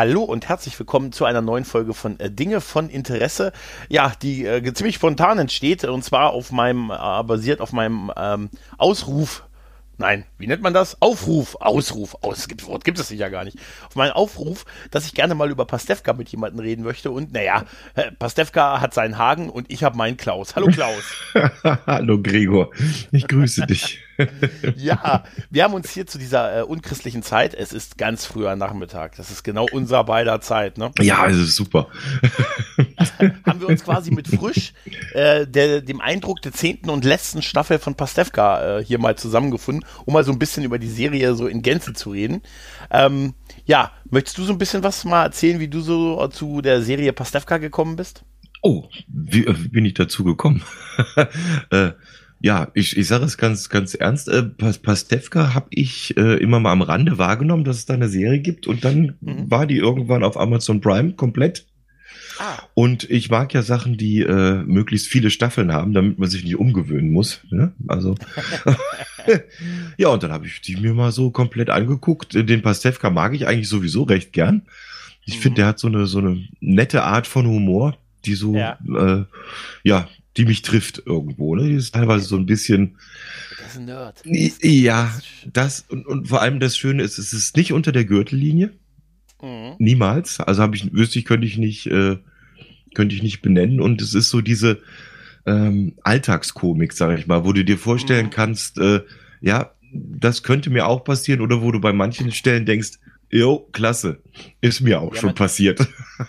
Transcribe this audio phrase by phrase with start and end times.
[0.00, 3.52] hallo und herzlich willkommen zu einer neuen Folge von äh, Dinge von Interesse.
[3.90, 8.48] Ja, die äh, ziemlich spontan entsteht und zwar auf meinem, äh, basiert auf meinem ähm,
[8.78, 9.44] Ausruf
[10.00, 11.00] nein, wie nennt man das?
[11.00, 13.58] Aufruf, Ausruf, aus, gibt, Wort gibt es ja gar nicht.
[13.86, 17.64] Auf meinen Aufruf, dass ich gerne mal über Pastewka mit jemandem reden möchte und naja,
[18.18, 20.56] Pastewka hat seinen Hagen und ich habe meinen Klaus.
[20.56, 21.04] Hallo Klaus.
[21.86, 22.70] Hallo Gregor,
[23.12, 24.00] ich grüße dich.
[24.76, 29.16] ja, wir haben uns hier zu dieser äh, unchristlichen Zeit, es ist ganz früher Nachmittag,
[29.16, 30.90] das ist genau unser beider Zeit, ne?
[31.00, 31.88] Ja, es ist super.
[33.46, 34.72] haben wir uns quasi mit frisch
[35.14, 39.84] äh, der, dem Eindruck der zehnten und letzten Staffel von Pastewka äh, hier mal zusammengefunden,
[40.04, 42.42] um mal so ein bisschen über die Serie so in Gänze zu reden.
[42.90, 46.82] Ähm, ja, möchtest du so ein bisschen was mal erzählen, wie du so zu der
[46.82, 48.24] Serie Pastewka gekommen bist?
[48.62, 50.62] Oh, wie, wie bin ich dazu gekommen?
[51.70, 51.92] äh,
[52.42, 54.28] ja, ich, ich sage es ganz, ganz ernst.
[54.28, 58.40] Äh, Pastewka habe ich äh, immer mal am Rande wahrgenommen, dass es da eine Serie
[58.40, 59.50] gibt und dann mhm.
[59.50, 61.66] war die irgendwann auf Amazon Prime komplett.
[62.38, 62.58] Ah.
[62.74, 66.56] Und ich mag ja Sachen, die äh, möglichst viele Staffeln haben, damit man sich nicht
[66.56, 67.40] umgewöhnen muss.
[67.50, 67.72] Ne?
[67.88, 68.14] Also
[69.96, 72.34] ja, und dann habe ich die mir mal so komplett angeguckt.
[72.34, 74.62] Den Pastewka mag ich eigentlich sowieso recht gern.
[75.24, 75.40] Ich mhm.
[75.42, 79.24] finde, der hat so eine so eine nette Art von Humor, die so ja, äh,
[79.84, 81.56] ja die mich trifft irgendwo.
[81.56, 81.68] Ne?
[81.68, 82.96] Die ist teilweise so ein bisschen.
[83.58, 84.22] Das ist ein Nerd.
[84.24, 85.12] Ja,
[85.52, 88.72] das und, und vor allem das Schöne ist, es ist nicht unter der Gürtellinie.
[89.42, 89.74] Mhm.
[89.78, 90.40] Niemals.
[90.40, 92.16] Also habe ich, wüsste ich, könnte ich nicht, äh,
[92.94, 93.80] könnte ich nicht benennen.
[93.80, 94.80] Und es ist so diese
[95.46, 98.30] ähm, Alltagskomik, sage ich mal, wo du dir vorstellen mhm.
[98.30, 99.00] kannst, äh,
[99.40, 102.98] ja, das könnte mir auch passieren oder wo du bei manchen Stellen denkst,
[103.32, 104.18] Jo, klasse.
[104.60, 105.78] Ist mir auch ja, schon man, passiert.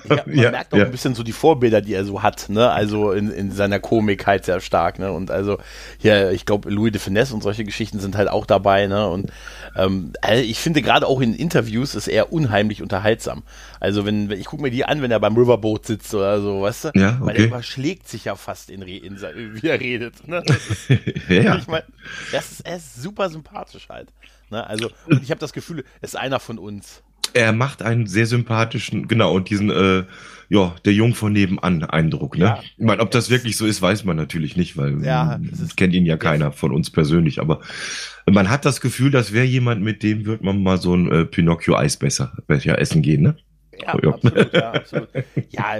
[0.07, 0.85] Ja, man ja, merkt auch ja.
[0.85, 2.69] ein bisschen so die Vorbilder, die er so hat, ne?
[2.69, 5.11] Also in, in seiner Komik halt sehr stark, ne?
[5.11, 5.57] Und also
[5.97, 9.07] hier, ich glaube, Louis de Finesse und solche Geschichten sind halt auch dabei, ne?
[9.07, 9.31] Und
[9.75, 13.41] ähm, also ich finde gerade auch in Interviews ist er unheimlich unterhaltsam.
[13.79, 16.61] Also wenn, wenn ich gucke mir die an, wenn er beim Riverboat sitzt oder so,
[16.61, 16.91] weißt du?
[16.93, 17.25] Ja, okay.
[17.25, 19.17] Weil er überschlägt sich ja fast in, in, in
[19.61, 20.27] wie er redet.
[20.27, 20.43] Ne?
[20.45, 20.89] Ist,
[21.29, 21.57] ja.
[21.57, 21.85] Ich meine,
[22.31, 24.09] er ist, er ist super sympathisch halt.
[24.51, 24.65] Ne?
[24.67, 27.03] Also, und ich habe das Gefühl, er ist einer von uns.
[27.33, 30.03] Er macht einen sehr sympathischen, genau, und diesen, äh,
[30.49, 32.43] ja, der Jung von nebenan Eindruck, ne?
[32.43, 35.39] Ja, ich meine, ob das wirklich so ist, weiß man natürlich nicht, weil ja,
[35.77, 37.61] kennt ihn ja keiner von uns persönlich, aber
[38.29, 41.25] man hat das Gefühl, das wäre jemand, mit dem wird man mal so ein äh,
[41.25, 42.33] Pinocchio-Eisbecher
[42.77, 43.37] essen gehen, ne?
[43.81, 44.09] Ja, ja.
[44.09, 45.09] absolut, ja, absolut.
[45.49, 45.79] Ja,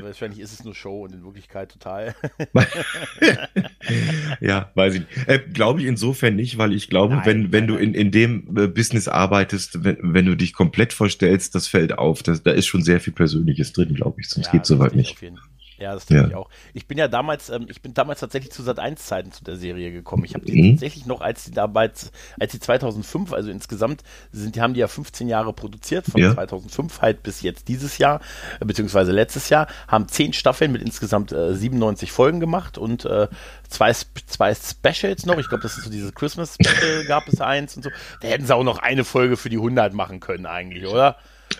[0.00, 2.14] wahrscheinlich ist es nur Show und in Wirklichkeit total.
[4.40, 5.28] ja, weiß ich nicht.
[5.28, 8.10] Äh, glaube ich insofern nicht, weil ich glaube, nein, wenn, wenn nein, du in, in
[8.10, 12.22] dem äh, Business arbeitest, wenn, wenn du dich komplett vorstellst, das fällt auf.
[12.22, 15.12] Das, da ist schon sehr viel Persönliches drin, glaube ich, sonst ja, geht soweit nicht.
[15.12, 15.53] Auf jeden Fall.
[15.84, 16.28] Ja, das denke ja.
[16.30, 16.48] ich auch.
[16.72, 19.56] Ich bin ja damals, ähm, ich bin damals tatsächlich zu Sat 1 Zeiten zu der
[19.56, 20.24] Serie gekommen.
[20.24, 20.70] Ich habe die mhm.
[20.72, 24.02] tatsächlich noch, als die damals, als die 2005, also insgesamt
[24.32, 26.32] sind, die haben die ja 15 Jahre produziert, von ja.
[26.32, 28.22] 2005 halt bis jetzt dieses Jahr,
[28.60, 33.28] äh, beziehungsweise letztes Jahr, haben 10 Staffeln mit insgesamt äh, 97 Folgen gemacht und äh,
[33.68, 35.36] zwei, zwei Specials noch.
[35.36, 37.90] Ich glaube, das ist so dieses Christmas Special gab es eins und so.
[38.22, 41.18] Da hätten sie auch noch eine Folge für die 100 machen können eigentlich, oder?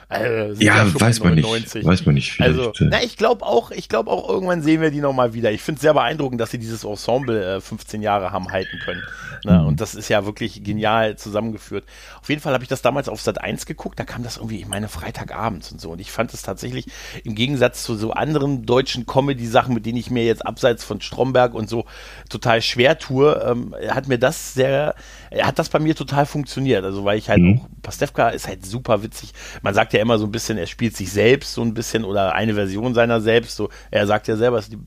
[0.08, 1.84] Also, ja, weiß man nicht.
[1.84, 2.40] Weiß man nicht.
[2.40, 5.52] Also, na, ich glaube auch, ich glaube auch, irgendwann sehen wir die nochmal wieder.
[5.52, 9.02] Ich finde es sehr beeindruckend, dass sie dieses Ensemble äh, 15 Jahre haben halten können.
[9.44, 9.60] Ne?
[9.60, 9.66] Mhm.
[9.66, 11.84] Und das ist ja wirklich genial zusammengeführt.
[12.20, 14.60] Auf jeden Fall habe ich das damals auf Sat 1 geguckt, da kam das irgendwie,
[14.60, 15.90] ich meine, Freitagabends und so.
[15.90, 16.86] Und ich fand es tatsächlich
[17.24, 21.54] im Gegensatz zu so anderen deutschen Comedy-Sachen, mit denen ich mir jetzt abseits von Stromberg
[21.54, 21.84] und so
[22.28, 24.94] total schwer tue, ähm, hat mir das sehr,
[25.42, 26.84] hat das bei mir total funktioniert.
[26.84, 27.60] Also, weil ich halt mhm.
[27.60, 29.32] auch, Pastewka ist halt super witzig.
[29.62, 32.34] Man sagt ja immer so ein bisschen, er spielt sich selbst so ein bisschen oder
[32.34, 33.56] eine Version seiner selbst.
[33.56, 34.78] So, er sagt ja selber, die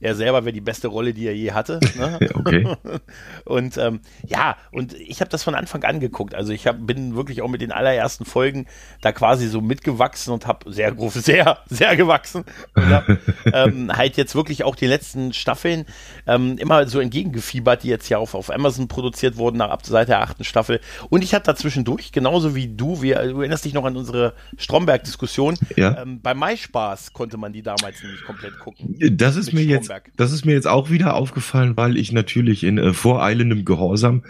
[0.00, 1.80] er selber wäre die beste Rolle, die er je hatte.
[1.96, 2.18] Ne?
[2.34, 2.76] okay.
[3.44, 6.34] und ähm, ja, und ich habe das von Anfang an geguckt.
[6.34, 8.66] Also ich hab, bin wirklich auch mit den allerersten Folgen
[9.00, 12.44] da quasi so mitgewachsen und habe sehr groß, sehr, sehr gewachsen.
[12.74, 13.08] Und hab,
[13.52, 15.86] ähm, halt jetzt wirklich auch die letzten Staffeln
[16.26, 20.08] ähm, immer so entgegengefiebert, die jetzt ja auf, auf Amazon produziert wurden, nach ab seit
[20.08, 20.80] der achten Staffel.
[21.10, 25.56] Und ich hatte dazwischendurch, genauso wie du, wir, du erinnerst dich noch an unsere Stromberg-Diskussion,
[25.76, 26.02] ja.
[26.02, 28.96] ähm, bei MySpaß konnte man die damals nämlich komplett gucken.
[29.12, 32.64] Das ist mir jetzt jetzt, das ist mir jetzt auch wieder aufgefallen, weil ich natürlich
[32.64, 34.22] in äh, voreilendem Gehorsam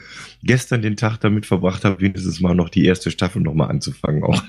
[0.43, 4.43] gestern den Tag damit verbracht habe, wenigstens mal noch die erste Staffel nochmal anzufangen auch.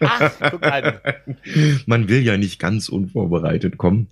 [0.00, 0.94] Ach, guck an.
[1.86, 4.08] Man will ja nicht ganz unvorbereitet kommen.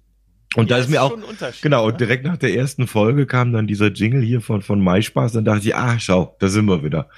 [0.56, 1.16] Und ja, da ist mir auch,
[1.60, 1.96] genau, ne?
[1.96, 5.68] direkt nach der ersten Folge kam dann dieser Jingle hier von, von MySpaß, dann dachte
[5.68, 7.10] ich, ah, schau, da sind wir wieder.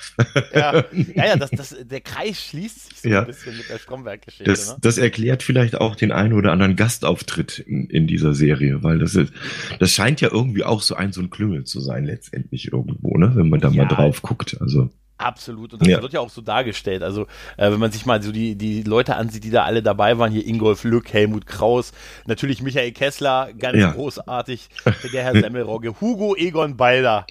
[0.52, 3.20] Ja, ja, ja das, das, der Kreis schließt sich so ja.
[3.20, 4.44] ein bisschen mit der Stromberg-Geschichte.
[4.44, 4.76] Das, ne?
[4.80, 9.14] das erklärt vielleicht auch den einen oder anderen Gastauftritt in, in dieser Serie, weil das
[9.14, 9.32] ist,
[9.78, 13.32] das scheint ja irgendwie auch so ein, so ein Klüngel zu sein, letztendlich irgendwo, ne,
[13.34, 14.90] wenn man da ja, mal drauf guckt, also.
[15.18, 15.72] Absolut.
[15.72, 16.00] Und das ja.
[16.00, 17.02] wird ja auch so dargestellt.
[17.02, 17.22] Also,
[17.56, 20.30] äh, wenn man sich mal so die, die Leute ansieht, die da alle dabei waren,
[20.30, 21.92] hier Ingolf Lück, Helmut Kraus,
[22.26, 23.90] natürlich Michael Kessler, ganz ja.
[23.90, 24.68] großartig,
[25.12, 27.26] der Herr Semmelrogge, Hugo Egon Balder.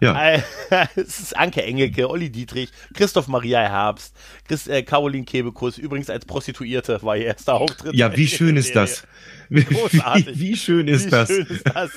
[0.00, 0.42] Ja.
[0.96, 4.16] es ist Anke Engelke, Olli Dietrich, Christoph Maria Herbst,
[4.46, 7.94] Chris, äh, Caroline Kebekus, übrigens als Prostituierte war ihr erster Auftritt.
[7.94, 9.04] Ja, wie schön ist das?
[9.50, 10.26] Großartig.
[10.26, 11.28] Wie, wie schön ist wie das?
[11.28, 11.90] Schön ist das?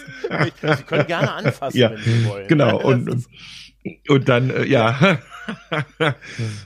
[0.78, 2.48] Sie können gerne anfassen, ja, wenn Sie wollen.
[2.48, 2.80] Genau.
[2.80, 3.26] Und,
[4.08, 5.20] und dann, äh, ja.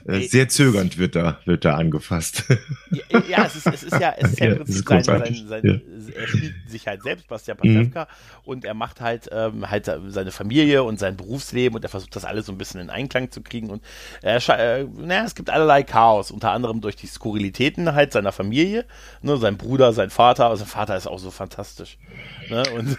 [0.04, 2.44] Sehr zögernd wird da, wird da angefasst.
[2.90, 5.62] Ja, ja es, ist, es ist ja, es ist ja im Prinzip sein, sein, sein,
[5.64, 6.20] ja.
[6.20, 8.08] er spielt sich halt selbst, Bastian Pastewka, mhm.
[8.44, 12.24] und er macht halt, ähm, halt seine Familie und sein Berufsleben und er versucht das
[12.24, 13.82] alles so ein bisschen in Einklang zu kriegen und
[14.22, 18.84] er, äh, naja, es gibt allerlei Chaos, unter anderem durch die Skurrilitäten halt seiner Familie,
[19.22, 21.98] ne, sein Bruder, sein Vater, also sein Vater ist auch so fantastisch.
[22.48, 22.98] Ne, und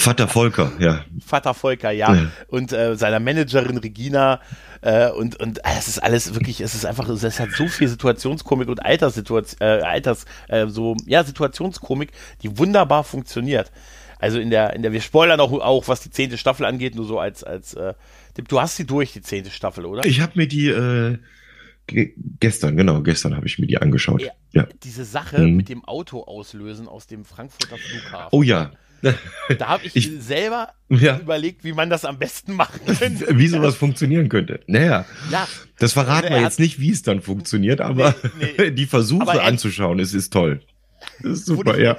[0.00, 1.04] Vater Volker, ja.
[1.24, 2.14] Vater Volker, ja.
[2.14, 2.26] ja.
[2.48, 4.40] Und äh, seiner Managerin Regina,
[4.82, 7.88] äh, und und äh, es ist alles wirklich, es ist einfach, es hat so viel
[7.88, 12.12] Situationskomik und Alterssituation, äh, Alters, äh, so, ja, Situationskomik,
[12.42, 13.70] die wunderbar funktioniert.
[14.18, 17.06] Also in der, in der, wir spoilern auch, auch was die zehnte Staffel angeht, nur
[17.06, 17.94] so als, als, äh,
[18.36, 20.04] du hast sie durch, die zehnte Staffel, oder?
[20.04, 21.18] Ich habe mir die, äh,
[22.40, 24.22] gestern, genau, gestern habe ich mir die angeschaut.
[24.22, 24.68] Ja, ja.
[24.82, 25.56] Diese Sache mhm.
[25.56, 28.28] mit dem Auto auslösen aus dem Frankfurter Flughafen.
[28.32, 28.72] Oh ja,
[29.58, 31.18] da habe ich, ich, selber ja.
[31.18, 33.38] überlegt, wie man das am besten machen könnte.
[33.38, 34.60] Wie sowas funktionieren könnte.
[34.66, 35.48] Naja, ja.
[35.78, 38.70] das verraten wir jetzt nicht, wie es dann funktioniert, aber nee, nee.
[38.70, 40.60] die Versuche aber anzuschauen, es ist toll.
[41.22, 41.96] Das ist super, ja.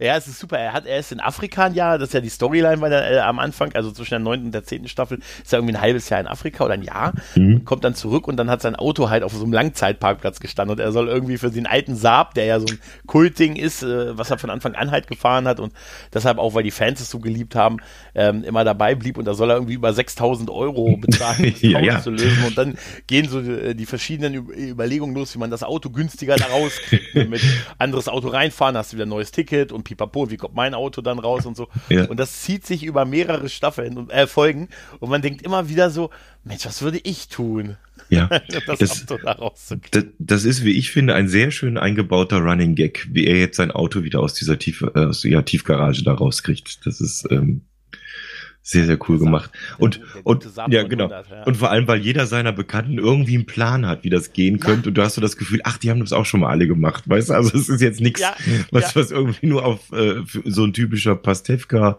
[0.00, 0.58] Ja, es ist super.
[0.58, 3.10] Er hat, er ist in Afrika ein Jahr, das ist ja die Storyline bei der,
[3.10, 5.80] äh, am Anfang, also zwischen der neunten und der zehnten Staffel, ist er irgendwie ein
[5.80, 7.64] halbes Jahr in Afrika oder ein Jahr, mhm.
[7.64, 10.80] kommt dann zurück und dann hat sein Auto halt auf so einem Langzeitparkplatz gestanden und
[10.80, 14.30] er soll irgendwie für den alten Saab, der ja so ein Kultding ist, äh, was
[14.30, 15.72] er von Anfang an halt gefahren hat und
[16.14, 17.78] deshalb auch, weil die Fans es so geliebt haben,
[18.14, 21.62] ähm, immer dabei blieb und da soll er irgendwie über 6000 Euro bezahlen, um das
[21.62, 22.00] ja, Auto ja.
[22.00, 22.78] zu lösen und dann
[23.08, 27.14] gehen so die, die verschiedenen Überlegungen los, wie man das Auto günstiger da rauskriegt.
[27.28, 27.42] Mit
[27.78, 31.02] anderes Auto reinfahren, hast du wieder ein neues Ticket und pipapo, wie kommt mein Auto
[31.02, 31.68] dann raus und so.
[31.88, 32.06] Ja.
[32.06, 34.68] Und das zieht sich über mehrere Staffeln und äh, Folgen
[35.00, 36.10] und man denkt immer wieder so,
[36.44, 37.76] Mensch, was würde ich tun?
[38.10, 39.06] Ja, das, das.
[39.90, 43.56] Das, das, ist, wie ich finde, ein sehr schön eingebauter Running Gag, wie er jetzt
[43.56, 46.86] sein Auto wieder aus dieser Tief, äh, aus der Tiefgarage da rauskriegt.
[46.86, 47.62] Das ist, ähm,
[48.68, 49.50] sehr, sehr cool gemacht.
[49.78, 51.04] Und, und ja, genau.
[51.04, 51.42] 100, ja.
[51.44, 54.82] Und vor allem, weil jeder seiner Bekannten irgendwie einen Plan hat, wie das gehen könnte.
[54.82, 54.88] Ja.
[54.88, 57.08] Und du hast so das Gefühl, ach, die haben das auch schon mal alle gemacht.
[57.08, 58.34] Weißt du, also es ist jetzt nichts, ja.
[58.70, 61.98] was, was irgendwie nur auf äh, so ein typischer Pastewka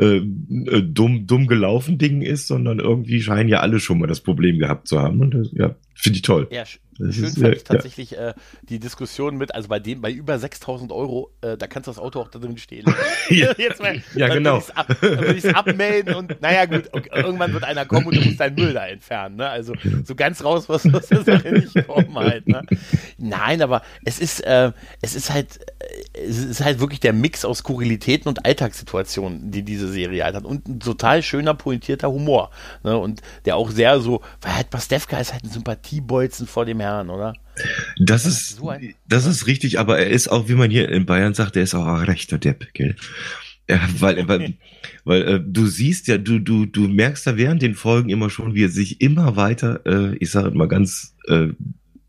[0.00, 4.20] äh, äh, dumm, dumm gelaufen Ding ist, sondern irgendwie scheinen ja alle schon mal das
[4.20, 5.20] Problem gehabt zu haben.
[5.20, 6.48] Und das, ja, finde ich toll.
[6.50, 6.64] Ja,
[7.00, 8.30] das Schön ist, fand ich tatsächlich ja.
[8.30, 11.90] äh, die Diskussion mit, also bei dem, bei über 6000 Euro, äh, da kannst du
[11.90, 12.84] das Auto auch da drin stehen.
[13.30, 14.62] ja, Jetzt mal, ja genau.
[15.00, 18.20] Würde ich es ab, abmelden und naja gut, okay, irgendwann wird einer kommen und du
[18.20, 19.36] musst deinen Müll da entfernen.
[19.36, 19.48] Ne?
[19.48, 19.74] Also
[20.04, 22.46] so ganz raus was der Sache nicht kommen halt.
[22.46, 22.62] Ne?
[23.18, 25.60] Nein, aber es ist, äh, es ist halt,
[26.14, 30.36] äh, es ist halt wirklich der Mix aus Skurrilitäten und Alltagssituationen, die diese Serie halt
[30.36, 30.44] hat.
[30.44, 32.50] Und ein total schöner, pointierter Humor.
[32.82, 32.96] Ne?
[32.96, 36.89] Und der auch sehr so, weil halt Pastewka ist halt ein Sympathiebolzen vor dem Herrn
[36.90, 37.34] Jahren, oder?
[37.98, 41.06] Das ist, so ein, das ist richtig, aber er ist auch, wie man hier in
[41.06, 42.96] Bayern sagt, er ist auch ein rechter Depp, gell?
[43.68, 44.54] Ja, weil, weil,
[45.04, 48.54] weil äh, du siehst ja, du, du, du merkst da während den Folgen immer schon,
[48.54, 51.48] wie er sich immer weiter, äh, ich sage mal ganz äh,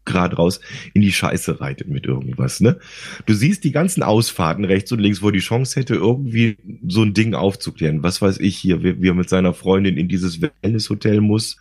[0.03, 0.59] gerade raus,
[0.93, 2.59] in die Scheiße reitet mit irgendwas.
[2.59, 2.79] Ne?
[3.27, 6.57] Du siehst die ganzen Ausfahrten rechts und links, wo er die Chance hätte, irgendwie
[6.87, 8.01] so ein Ding aufzuklären.
[8.01, 11.57] Was weiß ich hier, wie, wie er mit seiner Freundin in dieses Wellness-Hotel muss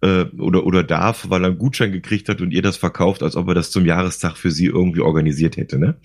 [0.00, 3.36] äh, oder, oder darf, weil er einen Gutschein gekriegt hat und ihr das verkauft, als
[3.36, 5.78] ob er das zum Jahrestag für sie irgendwie organisiert hätte.
[5.78, 5.96] Ne?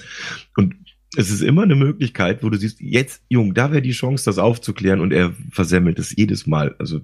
[0.55, 0.75] Und
[1.17, 4.37] es ist immer eine Möglichkeit, wo du siehst, jetzt, Jung, da wäre die Chance, das
[4.37, 6.75] aufzuklären und er versemmelt es jedes Mal.
[6.77, 7.01] Also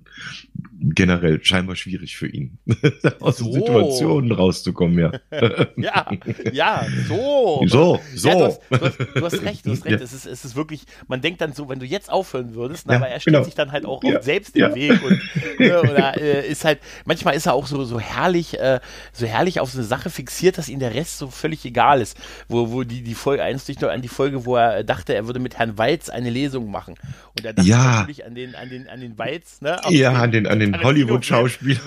[0.84, 2.58] generell scheinbar schwierig für ihn,
[3.20, 3.51] aus so.
[3.51, 5.12] Situationen rauszukommen, ja.
[5.77, 6.12] ja,
[6.51, 7.63] ja, so.
[7.65, 8.29] So, so.
[8.29, 10.00] Ja, du, hast, du, hast, du, hast, recht, du hast recht.
[10.00, 10.03] Ja.
[10.03, 12.93] Es, ist, es ist wirklich, man denkt dann so, wenn du jetzt aufhören würdest, na,
[12.93, 13.46] ja, aber er stellt genau.
[13.46, 15.22] sich dann halt auch selbst den Weg und
[15.60, 18.79] ne, oder, äh, ist halt, manchmal ist er auch so, so herrlich, äh,
[19.13, 22.17] so herrlich auf so eine Sache fixiert, dass ihm der Rest so völlig egal ist.
[22.50, 25.39] Wo, wo die, die Folge eins durch an die Folge, wo er dachte, er würde
[25.39, 26.95] mit Herrn Walz eine Lesung machen.
[27.38, 28.00] Und er dachte ja.
[28.00, 29.79] natürlich an den, an den, an den Walz, ne?
[29.89, 31.81] ja, an den, an den Hollywood-Schauspieler.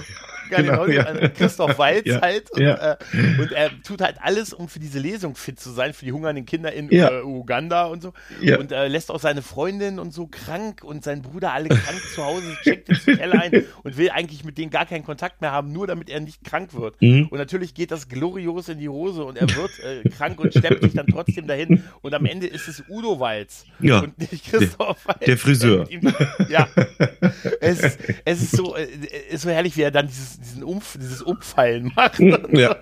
[0.51, 1.29] Genau, ja.
[1.29, 2.21] Christoph Walz ja.
[2.21, 2.51] halt.
[2.53, 2.93] Und, ja.
[2.93, 2.97] äh,
[3.41, 6.47] und, er tut halt alles, um für diese Lesung fit zu sein, für die hungernden
[6.47, 8.13] Kinder in äh, Uganda und so.
[8.59, 12.25] Und äh, lässt auch seine Freundin und so krank und seinen Bruder alle krank zu
[12.25, 15.73] Hause, checkt ins Hotel ein und will eigentlich mit denen gar keinen Kontakt mehr haben,
[15.73, 17.01] nur damit er nicht krank wird.
[17.01, 17.29] Mhm.
[17.29, 20.83] Und natürlich geht das glorios in die Hose und er wird äh, krank und steppt
[20.83, 21.83] sich dann trotzdem dahin.
[22.03, 24.01] Und am Ende ist es Udo Walz ja.
[24.01, 25.25] und nicht Christoph der, Walz.
[25.27, 25.91] Der Friseur.
[25.91, 26.01] Ihm,
[26.49, 26.69] ja.
[27.61, 28.87] es, es ist so, äh,
[29.31, 32.21] ist so herrlich, wie er dann dieses dieses, diesen Umf, dieses Umfallen macht.
[32.53, 32.77] Ja.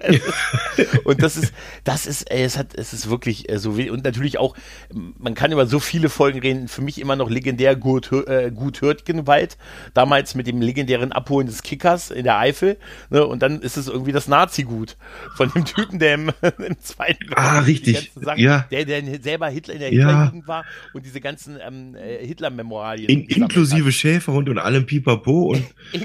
[1.05, 1.53] und das ist,
[1.85, 4.55] das ist, ey, es hat, es ist wirklich äh, so wie, und natürlich auch,
[4.93, 8.81] man kann über so viele Folgen reden, für mich immer noch legendär gut, äh, gut
[8.81, 9.57] Hürtgenwald,
[9.95, 12.79] damals mit dem legendären Abholen des Kickers in der Eifel,
[13.11, 14.97] ne, und dann ist es irgendwie das Nazi-Gut
[15.37, 18.13] von dem Typen, der im, im Zweiten Ah, richtig.
[18.15, 18.67] Sachen, ja.
[18.71, 20.09] der, der selber Hitler in der Ja.
[20.09, 23.09] Hitlerjugend war und diese ganzen ähm, äh, Hitler-Memoralien.
[23.09, 26.01] In, inklusive Schäferhund und allem Pipapo und, hat.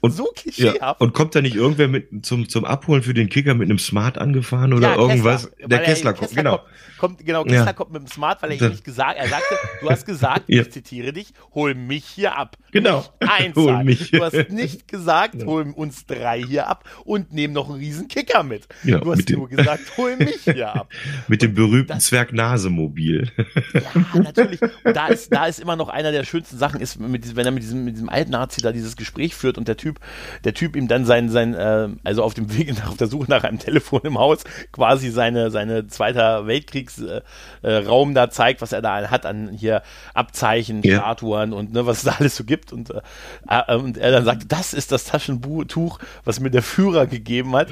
[0.00, 1.00] Und so ja, klischeehaft.
[1.00, 4.18] und kommt da nicht irgendwer mit zum, zum Abholen für den Kicker mit einem Smart
[4.18, 5.50] angefahren oder Ja, irgendwas?
[5.50, 6.56] Kessler, der er- Kessler kommt, genau.
[6.58, 6.68] Kommt,
[6.98, 7.72] kommt, genau, Kessler Ja.
[7.72, 10.62] kommt mit dem Smart, weil er ihm nicht gesagt, er sagte, du hast gesagt, Ja.
[10.62, 12.56] ich zitiere dich, hol mich hier ab.
[12.72, 13.04] Genau.
[13.20, 14.10] Eins Hol mich.
[14.10, 18.42] Du hast nicht gesagt, hol uns drei hier ab und nehm noch einen riesen Kicker
[18.42, 18.66] mit.
[18.84, 20.88] Ja, du hast mit nur gesagt, hol mich hier ab.
[21.28, 23.30] Mit dem berühmten Zwerg-Nase-Mobil.
[23.74, 24.60] Ja, natürlich.
[24.62, 27.52] Und da ist, da ist immer noch einer der schönsten Sachen, ist, mit, wenn er
[27.52, 30.00] mit diesem, mit diesem alten Nazi da dieses Gespräch führt und der Typ,
[30.44, 33.30] der Typ ihm dann sein, sein, äh, also auf dem Weg nach, auf der Suche
[33.30, 37.22] nach einem Telefon im Haus quasi seine, seine Zweiter Weltkriegs, äh,
[37.62, 39.82] äh, Raum da zeigt, was er da hat an hier
[40.14, 40.98] Abzeichen, Ja.
[40.98, 42.72] Statuen und ne, was es da alles so gibt.
[42.72, 47.54] Und, äh, und er dann sagt, das ist das Taschentuch, was mir der Führer gegeben
[47.54, 47.70] hat.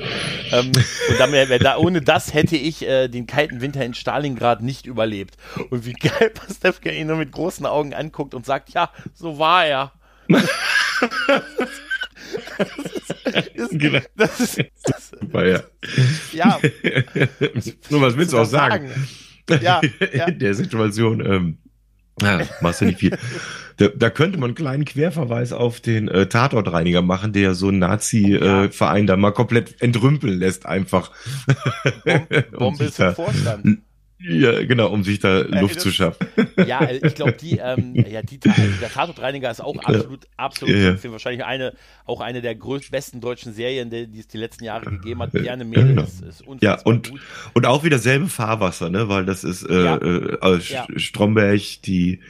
[0.53, 0.73] Ähm,
[1.09, 4.87] und dann, wär da, ohne das hätte ich äh, den kalten Winter in Stalingrad nicht
[4.87, 5.37] überlebt.
[5.71, 9.67] Und wie geil Pastewka ihn nur mit großen Augen anguckt und sagt, ja, so war
[9.67, 9.93] er.
[13.25, 14.01] das ist, Genau.
[14.17, 15.63] das ist, das, Super, ja.
[16.33, 16.59] ja,
[17.91, 18.91] Nur was willst du auch sagen?
[19.61, 19.81] Ja,
[20.13, 20.27] ja.
[20.27, 21.59] In der Situation, ähm,
[22.23, 23.17] ja, machst du nicht viel.
[23.79, 27.79] Da, da könnte man einen kleinen Querverweis auf den äh, Tatortreiniger machen, der so einen
[27.79, 31.11] Nazi-Verein da mal komplett entrümpeln lässt, einfach.
[32.53, 33.79] Bombe da- Vorstand.
[34.23, 36.27] Ja, genau, um sich da Luft das- zu schaffen.
[36.67, 40.91] Ja, ich glaube, die, ähm, ja, die, also der Tatortreiniger ist auch absolut, absolut Ja,
[40.95, 41.13] ja.
[41.13, 41.73] wahrscheinlich eine,
[42.05, 45.33] auch eine der größten, besten deutschen Serien, die, die es die letzten Jahre gegeben hat.
[45.33, 46.03] Gerne Mädel Ja.
[46.03, 47.21] ist, ist Ja, und, gut.
[47.55, 49.97] und auch wieder selbe Fahrwasser, ne, weil das ist äh, Ja.
[49.97, 50.61] äh.
[50.97, 52.21] Stromberg, die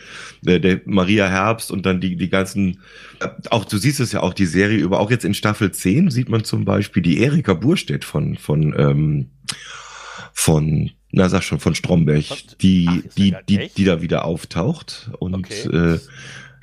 [0.47, 2.81] äh, der Maria Herbst und dann die die ganzen
[3.21, 6.11] äh, auch du siehst es ja auch die Serie über auch jetzt in Staffel 10
[6.11, 9.31] sieht man zum Beispiel die Erika Burstedt von von ähm,
[10.33, 12.25] von na sag schon von Stromberg,
[12.61, 15.95] die Ach, die die die da wieder auftaucht und Okay.
[15.95, 15.99] äh,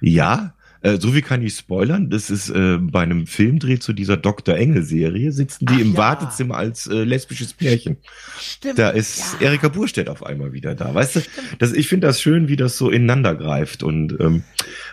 [0.01, 4.17] ja äh, so wie kann ich spoilern, das ist äh, bei einem Filmdreh zu dieser
[4.17, 4.55] Dr.
[4.55, 5.98] Engel Serie sitzen die Ach im ja.
[5.98, 7.98] Wartezimmer als äh, lesbisches Pärchen.
[8.39, 8.77] Stimmt.
[8.79, 9.48] Da ist ja.
[9.48, 10.93] Erika Burstedt auf einmal wieder da.
[10.93, 11.22] Weißt du,
[11.60, 13.81] das, ich finde das schön, wie das so ineinander greift.
[13.84, 14.43] Und ähm,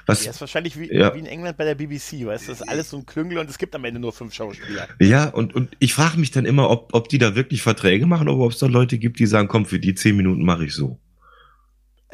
[0.06, 1.14] was, Ja, ist wahrscheinlich wie, Ja.
[1.14, 3.50] wie in England bei der BBC, weißt du, das ist alles so ein Klüngel und
[3.50, 4.88] es gibt am Ende nur fünf Schauspieler.
[5.00, 8.28] ja, und, und ich frage mich dann immer, ob, ob die da wirklich Verträge machen
[8.28, 10.74] oder ob es da Leute gibt, die sagen, komm, für die zehn Minuten mache ich
[10.74, 10.98] so.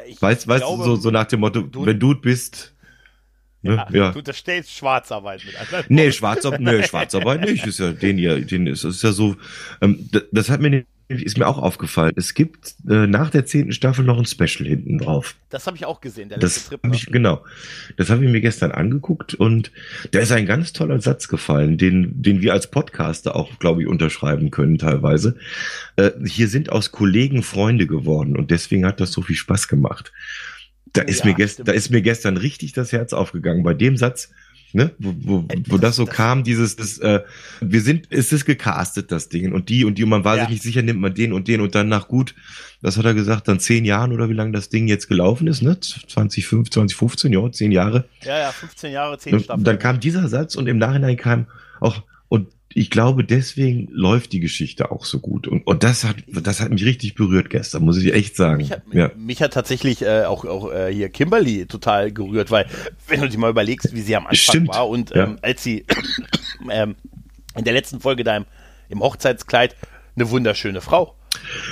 [0.07, 2.73] Ich Weißt, weißt glaube, du, so, so nach dem Motto, du- wenn du bist.
[3.61, 3.75] Ne?
[3.75, 4.11] ja, Ja.
[4.11, 5.85] Du unterstellst Schwarzarbeit mit anderen.
[5.89, 7.65] Nee, Schwarzarbeit, nee, Schwarzarbeit nicht.
[7.65, 9.35] Ist ja den hier, den ist, ist ja so.
[9.81, 10.83] Ähm, das, hat mir
[11.19, 12.13] ist mir auch aufgefallen.
[12.15, 15.35] Es gibt äh, nach der zehnten Staffel noch ein Special hinten drauf.
[15.49, 16.79] Das habe ich auch gesehen, der letzte Das Trip.
[16.83, 16.95] habe ne?
[16.95, 17.43] ich, genau.
[17.97, 19.71] Das habe ich mir gestern angeguckt und
[20.11, 23.87] da ist ein ganz toller Satz gefallen, den, den wir als Podcaster auch, glaube ich,
[23.87, 25.35] unterschreiben können teilweise.
[25.97, 30.11] Äh, hier sind aus Kollegen Freunde geworden und deswegen hat das so viel Spaß gemacht.
[30.93, 31.67] Da ist ja, mir gest, stimmt.
[31.69, 34.29] da ist mir gestern richtig das Herz aufgegangen bei dem Satz,
[34.73, 37.21] ne, wo, wo, wo das- das so das- kam, dieses, das, äh,
[37.61, 40.41] wir sind, es ist gecastet, das Ding und die und die und man war Ja.
[40.43, 42.35] sich nicht sicher, nimmt man den und den und dann nach gut,
[42.81, 45.61] das hat er gesagt, dann zehn Jahren oder wie lange das Ding jetzt gelaufen ist,
[45.61, 48.05] ne, 2015, 2015, ja, zehn Jahre.
[48.23, 49.63] Ja, ja, 15 Jahre, 10 Und Staffeln.
[49.63, 51.47] dann kam dieser Satz und im Nachhinein kam
[51.79, 55.47] auch, und ich glaube, deswegen läuft die Geschichte auch so gut.
[55.47, 58.57] Und, und das hat, das hat mich richtig berührt gestern, muss ich echt sagen.
[58.57, 59.11] Mich hat, ja.
[59.15, 62.67] mich hat tatsächlich äh, auch, auch äh, hier Kimberly total gerührt, weil
[63.07, 65.25] wenn du dir mal überlegst, wie sie am Anfang Stimmt, war und ja.
[65.25, 65.85] ähm, als sie
[66.71, 66.95] ähm,
[67.57, 68.45] in der letzten Folge da im,
[68.89, 69.75] im Hochzeitskleid
[70.15, 71.15] eine wunderschöne Frau.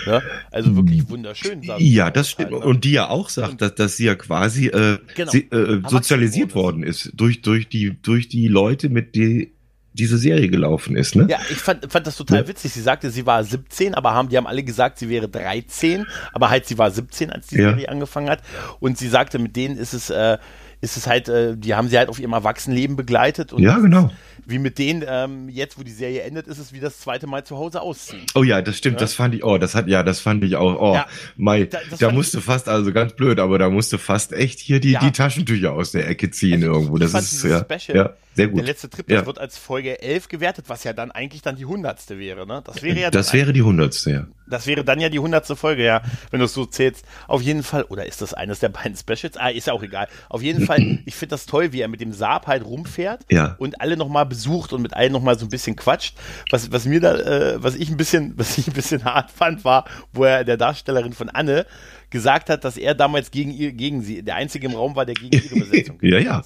[0.06, 0.22] Ne?
[0.52, 1.62] Also wirklich wunderschön.
[1.62, 2.52] Ja, das stimmt.
[2.52, 2.68] halt, ne?
[2.68, 5.32] Und die ja auch sagt, dass, dass sie ja quasi äh, Genau.
[5.32, 9.52] sie, äh, sozialisiert worden ist durch, durch, die, durch die Leute, mit die
[9.94, 11.16] diese Serie gelaufen ist.
[11.16, 11.28] Ne?
[11.30, 12.48] Ja, ich fand, fand das total Ja.
[12.48, 12.74] witzig.
[12.74, 16.50] Sie sagte, sie war 17, aber haben, die haben alle gesagt, sie wäre 13, aber
[16.50, 17.70] halt sie war 17, als die Ja.
[17.72, 18.42] Serie angefangen hat.
[18.80, 20.38] Und sie sagte, mit denen ist es, äh,
[20.82, 23.52] ist es halt, äh, die haben sie halt auf ihrem Erwachsenenleben begleitet.
[23.52, 24.12] Und Ja, genau.
[24.46, 27.44] Wie mit denen, ähm, jetzt, wo die Serie endet, ist es wie das zweite Mal
[27.44, 28.24] zu Hause ausziehen.
[28.34, 29.00] Oh ja, das stimmt, Ja.
[29.02, 31.06] das fand ich, oh, das hat, ja, das fand ich auch, oh, Ja,
[31.36, 34.92] Mai, da- da, musste fast, also ganz blöd, aber da musste fast echt hier die,
[34.94, 35.02] Ja.
[35.02, 36.98] die Taschentücher aus der Ecke ziehen Also irgendwo.
[36.98, 38.60] Das ist, ja, Special ja, sehr gut.
[38.60, 41.66] Der letzte Trip, das wird als Folge 11 gewertet, was ja dann eigentlich dann die
[41.66, 42.62] hundertste wäre, ne?
[42.66, 44.28] Das wäre ja Das wäre die hundertste, ja.
[44.48, 47.06] Das wäre dann ja die hundertste Folge, ja, wenn du es so zählst.
[47.28, 49.38] Auf jeden Fall, oder ist das eines der beiden Specials?
[49.38, 50.08] Ah, ist ja auch egal.
[50.28, 53.56] Auf jeden Fall, ich finde das toll, wie er mit dem Saab halt rumfährt ja.
[53.60, 56.18] und alle nochmal besucht und mit allen nochmal so ein bisschen quatscht.
[56.50, 59.64] Was, was mir da, äh, was ich ein bisschen, was ich ein bisschen hart fand,
[59.64, 61.66] war, wo er der Darstellerin von Anne
[62.10, 65.16] gesagt hat, dass er damals gegen ihr, gegen sie, der einzige im Raum war, der
[65.16, 66.42] gegen ihre Besetzung Ja, ja.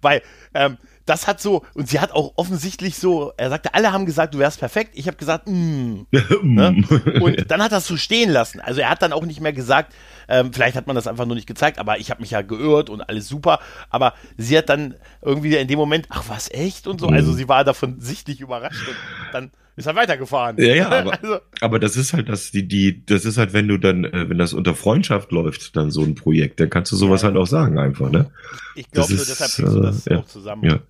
[0.00, 0.22] Weil,
[0.54, 4.34] ähm, das hat so, und sie hat auch offensichtlich so, er sagte, alle haben gesagt,
[4.34, 4.92] du wärst perfekt.
[4.94, 6.06] Ich habe gesagt, mm.
[6.42, 6.84] ne?
[7.20, 8.60] Und dann hat er es so stehen lassen.
[8.60, 9.92] Also er hat dann auch nicht mehr gesagt,
[10.28, 12.88] ähm, vielleicht hat man das einfach nur nicht gezeigt, aber ich habe mich ja geirrt
[12.88, 13.60] und alles super.
[13.90, 16.86] Aber sie hat dann irgendwie in dem Moment, ach was, echt?
[16.86, 17.08] Und so.
[17.08, 18.96] Also sie war davon sichtlich überrascht und
[19.32, 20.56] dann ist er weitergefahren.
[20.58, 23.68] Ja, ja, aber, also, aber das ist halt das, die, die, das ist halt, wenn
[23.68, 26.96] du dann, äh, wenn das unter Freundschaft läuft, dann so ein Projekt, dann kannst du
[26.96, 28.30] sowas ja, halt auch sagen einfach, ne?
[28.76, 30.64] Ich glaube, nur deshalb bringst du das äh, auch zusammen.
[30.64, 30.80] Ja.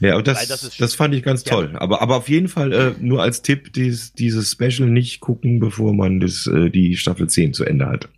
[0.00, 1.70] Ja, und das, das, das, fand ich ganz toll.
[1.72, 1.80] Ja.
[1.80, 5.94] Aber, aber auf jeden Fall äh, nur als Tipp, dies, dieses Special nicht gucken, bevor
[5.94, 8.08] man das, äh, die Staffel 10 zu Ende hat.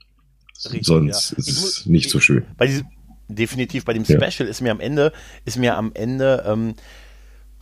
[0.65, 1.39] Richtig, Sonst ja.
[1.39, 2.45] ist es nicht so schön.
[2.57, 2.87] Bei diesem,
[3.29, 5.13] definitiv bei dem Special ist mir am Ende,
[5.45, 6.75] ist mir am Ende ähm,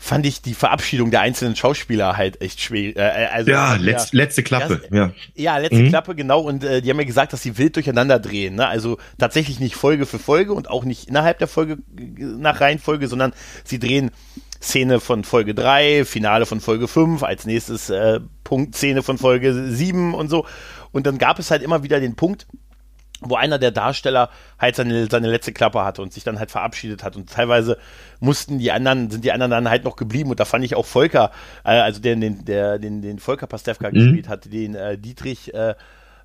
[0.04, 2.94] fand ich die Verabschiedung der einzelnen Schauspieler halt echt schwer.
[2.94, 4.82] Äh, also, ja, letz, ja, letzte Klappe.
[4.92, 5.12] Ja.
[5.34, 5.88] ja, letzte mhm.
[5.88, 6.40] Klappe, genau.
[6.40, 8.56] Und äh, die haben ja gesagt, dass sie wild durcheinander drehen.
[8.56, 8.68] Ne?
[8.68, 13.32] Also tatsächlich nicht Folge für Folge und auch nicht innerhalb der Folge nach Reihenfolge, sondern
[13.64, 14.10] sie drehen
[14.60, 19.70] Szene von Folge 3, Finale von Folge 5, als nächstes äh, Punkt Szene von Folge
[19.70, 20.44] 7 und so.
[20.92, 22.46] Und dann gab es halt immer wieder den Punkt,
[23.24, 27.02] wo einer der Darsteller halt seine, seine letzte Klappe hatte und sich dann halt verabschiedet
[27.02, 27.16] hat.
[27.16, 27.78] Und teilweise
[28.20, 30.30] mussten die anderen, sind die anderen dann halt noch geblieben.
[30.30, 31.30] Und da fand ich auch Volker,
[31.64, 33.94] äh, also der, den, der, den, den Volker Pastewka mhm.
[33.94, 35.74] gespielt hat, den äh, Dietrich äh,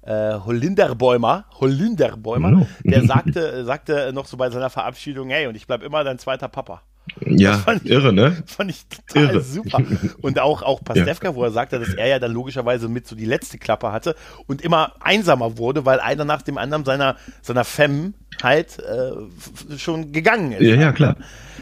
[0.01, 2.67] äh, Hollinderbäumer, Hollinderbäumer, no.
[2.83, 6.47] der sagte, sagte noch so bei seiner Verabschiedung, hey, und ich bleib immer dein zweiter
[6.47, 6.81] Papa.
[7.25, 8.43] Ja, ich, irre, ne?
[8.45, 9.41] Fand ich total irre.
[9.41, 9.81] super.
[10.21, 11.35] Und auch, auch Pastewka, ja.
[11.35, 14.15] wo er sagte, dass er ja dann logischerweise mit so die letzte Klappe hatte
[14.47, 20.11] und immer einsamer wurde, weil einer nach dem anderen seiner, seiner Femme halt äh, schon
[20.11, 20.61] gegangen ist.
[20.61, 21.15] Ja, ja, klar.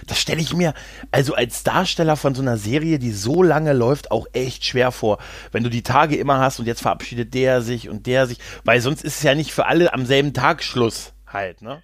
[0.06, 0.74] Das stelle ich mir
[1.12, 5.18] also als Darsteller von so einer Serie, die so lange läuft, auch echt schwer vor.
[5.52, 8.80] Wenn du die Tage immer hast und jetzt verabschiedet der sich und der sich, weil
[8.80, 11.82] sonst ist es ja nicht für alle am selben Tag Schluss halt, ne?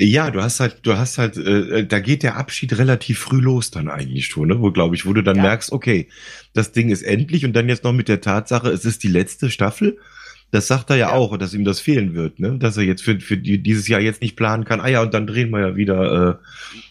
[0.00, 3.70] Ja, du hast halt, du hast halt, äh, da geht der Abschied relativ früh los
[3.70, 4.60] dann eigentlich schon, ne?
[4.60, 5.42] Wo glaube ich, wo du dann ja.
[5.42, 6.08] merkst, okay,
[6.52, 9.50] das Ding ist endlich und dann jetzt noch mit der Tatsache, es ist die letzte
[9.50, 9.98] Staffel.
[10.50, 11.14] Das sagt er ja, ja.
[11.14, 12.58] auch, dass ihm das fehlen wird, ne?
[12.58, 14.80] Dass er jetzt für, für die, dieses Jahr jetzt nicht planen kann.
[14.80, 16.34] Ah ja, und dann drehen wir ja wieder äh,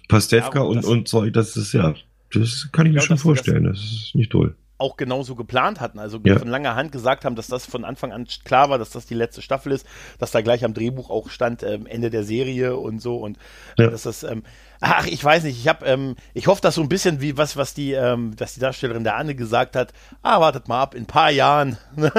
[0.09, 1.25] Pastewka ja, und, und so.
[1.27, 1.95] Das ist ja,
[2.33, 3.63] das kann ich mir schon vorstellen.
[3.63, 6.37] Das, das ist nicht toll auch genauso geplant hatten, also ja.
[6.37, 9.15] von langer Hand gesagt haben, dass das von Anfang an klar war, dass das die
[9.15, 9.87] letzte Staffel ist,
[10.19, 13.37] dass da gleich am Drehbuch auch stand ähm, Ende der Serie und so und
[13.77, 13.89] äh, ja.
[13.89, 14.43] dass das ähm,
[14.81, 17.57] ach ich weiß nicht, ich habe ähm, ich hoffe, dass so ein bisschen wie was
[17.57, 21.03] was die ähm, was die Darstellerin der Anne gesagt hat, ah wartet mal ab, in
[21.03, 21.77] ein paar Jahren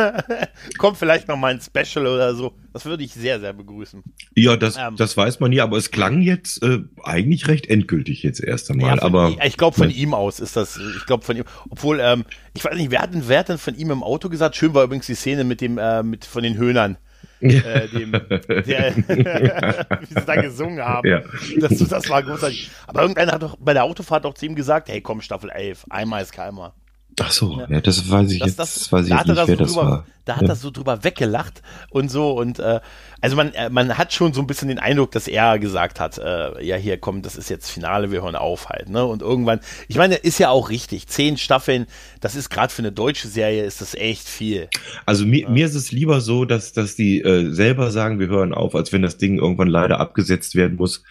[0.78, 4.02] kommt vielleicht noch mal ein Special oder so, das würde ich sehr sehr begrüßen.
[4.34, 8.22] Ja, das ähm, das weiß man nie, aber es klang jetzt äh, eigentlich recht endgültig
[8.22, 11.36] jetzt erst einmal, ja, aber ich glaube von ihm aus ist das, ich glaube von
[11.36, 14.02] ihm, obwohl ähm, ich weiß nicht, wer hat, denn, wer hat denn von ihm im
[14.02, 14.56] Auto gesagt?
[14.56, 16.98] Schön war übrigens die Szene mit dem, äh, mit von den Höhnern.
[17.40, 18.26] Äh, dem, der,
[20.00, 21.08] wie sie da gesungen haben.
[21.08, 21.22] Ja.
[21.58, 22.70] Das, das war großartig.
[22.86, 25.86] Aber irgendeiner hat doch bei der Autofahrt doch zu ihm gesagt, hey komm, Staffel 11,
[25.90, 26.74] einmal ist keimer.
[27.20, 29.56] Ach so, ja, das weiß ich das, jetzt, das, weiß ich jetzt nicht, wer so
[29.56, 30.06] das drüber, war.
[30.24, 30.48] Da hat ja.
[30.48, 32.80] er so drüber weggelacht und so und äh,
[33.20, 36.18] also man, äh, man hat schon so ein bisschen den Eindruck, dass er gesagt hat,
[36.18, 39.04] äh, ja hier komm, das ist jetzt Finale, wir hören auf halt, ne?
[39.04, 41.86] Und irgendwann, ich meine, ist ja auch richtig, zehn Staffeln,
[42.20, 44.68] das ist gerade für eine deutsche Serie, ist das echt viel.
[45.06, 45.48] Also mir, ja.
[45.48, 48.92] mir ist es lieber so, dass, dass die äh, selber sagen, wir hören auf, als
[48.92, 51.02] wenn das Ding irgendwann leider abgesetzt werden muss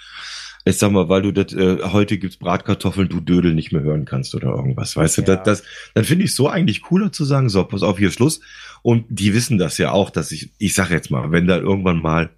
[0.69, 4.06] ich sag mal, weil du das, äh, heute gibt's Bratkartoffeln, du Dödel nicht mehr hören
[4.06, 5.36] kannst oder irgendwas, weißt du, ja.
[5.36, 8.39] das, das, dann finde ich so eigentlich cooler zu sagen, so, pass auf, hier Schluss.
[8.82, 12.01] Und die wissen das ja auch, dass ich, ich sag jetzt mal, wenn da irgendwann
[12.01, 12.30] mal,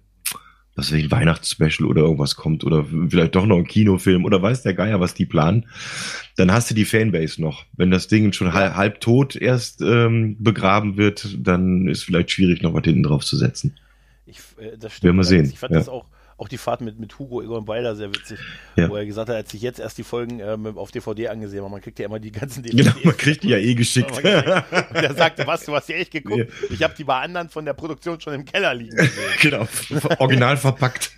[0.74, 4.40] was weiß ich, ein Weihnachtsspecial oder irgendwas kommt oder vielleicht doch noch ein Kinofilm oder
[4.40, 5.66] weiß der Geier, was die planen,
[6.36, 7.64] dann hast du die Fanbase noch.
[7.76, 12.62] Wenn das Ding schon halb, halb tot erst ähm, begraben wird, dann ist vielleicht schwierig,
[12.62, 13.76] noch was hinten drauf zu setzen.
[14.26, 15.04] Ich, äh, das stimmt.
[15.04, 15.50] Werden wir sehen.
[15.52, 15.78] Ich fand ja.
[15.78, 16.06] das auch
[16.40, 18.38] auch die Fahrt mit, mit Hugo Egon Beider sehr witzig,
[18.74, 18.88] ja.
[18.88, 21.60] wo er gesagt hat, er hat sich jetzt erst die Folgen ähm, auf DVD angesehen,
[21.60, 22.94] aber man kriegt ja immer die ganzen DVDs.
[22.94, 24.10] Genau, man kriegt die ja eh geschickt.
[24.10, 26.48] Und er sagte, was, du hast die echt geguckt?
[26.48, 26.68] Ja.
[26.70, 29.12] Ich habe die bei anderen von der Produktion schon im Keller liegen gesehen.
[29.40, 29.68] genau,
[30.18, 31.12] original verpackt.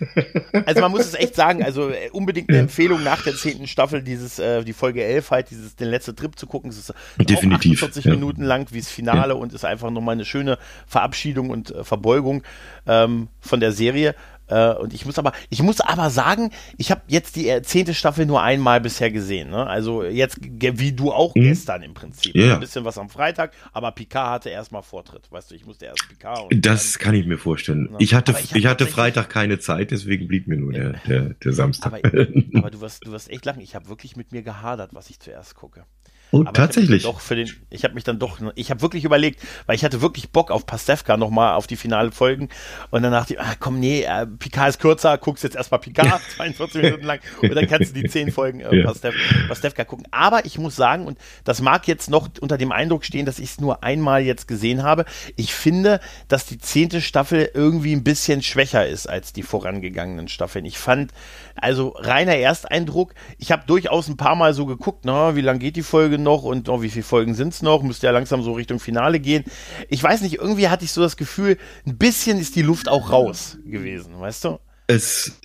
[0.65, 4.03] also man muss es echt sagen, also äh, unbedingt eine Empfehlung nach der zehnten Staffel,
[4.03, 6.69] dieses, äh, die Folge 11 halt, dieses, den letzten Trip zu gucken.
[6.69, 7.81] Es ist Definitiv.
[7.81, 8.11] 48 ja.
[8.11, 12.43] Minuten lang wie das Finale und ist einfach nochmal eine schöne Verabschiedung und äh, Verbeugung
[12.87, 14.15] ähm, von der Serie.
[14.53, 18.25] Äh, und ich muss aber, ich muss aber sagen, ich habe jetzt die zehnte Staffel
[18.25, 19.49] nur einmal bisher gesehen.
[19.49, 19.65] Ne?
[19.65, 21.43] Also jetzt, wie du auch mhm.
[21.43, 22.35] gestern im Prinzip.
[22.35, 22.55] Ja.
[22.55, 25.31] Ein bisschen was am Freitag, aber Picard hatte erstmal Vortritt.
[25.31, 26.51] Weißt du, ich musste erst Picard.
[26.55, 27.89] das kann ich mir vorstellen.
[27.91, 27.97] Ja.
[27.99, 31.53] Ich hatte, ich, ich hatte Freitag keine Zeit, deswegen blieb mir nur der, der, der
[31.53, 31.93] Samstag.
[32.05, 33.61] Aber, aber du, wirst, du wirst echt lachen.
[33.61, 35.85] Ich habe wirklich mit mir gehadert, was ich zuerst gucke.
[36.33, 37.03] Oh, Aber tatsächlich.
[37.03, 40.01] Ich habe doch ich habe mich dann doch, ich habe wirklich überlegt, weil ich hatte
[40.01, 42.49] wirklich Bock auf Pastewka nochmal auf die finale Folgen
[42.89, 46.19] und dann dachte ich, ah, komm, nee, äh, Picard ist kürzer, guckst jetzt erstmal Picard,
[46.35, 48.85] 42 Minuten lang und dann kannst du die 10 Folgen äh, ja.
[48.85, 50.07] Pastewka, Pastewka gucken.
[50.09, 53.51] Aber ich muss sagen, und das mag jetzt noch unter dem Eindruck stehen, dass ich
[53.51, 58.41] es nur einmal jetzt gesehen habe, ich finde, dass die zehnte Staffel irgendwie ein bisschen
[58.41, 60.65] schwächer ist als die vorangegangenen Staffeln.
[60.65, 61.11] Ich fand,
[61.55, 65.75] also reiner Ersteindruck, ich habe durchaus ein paar Mal so geguckt, na, wie lang geht
[65.75, 67.83] die Folge noch und oh, wie viele Folgen sind es noch?
[67.83, 69.43] Müsste ja langsam so Richtung Finale gehen.
[69.89, 73.11] Ich weiß nicht, irgendwie hatte ich so das Gefühl, ein bisschen ist die Luft auch
[73.11, 74.59] raus gewesen, weißt du?
[74.87, 75.39] Es,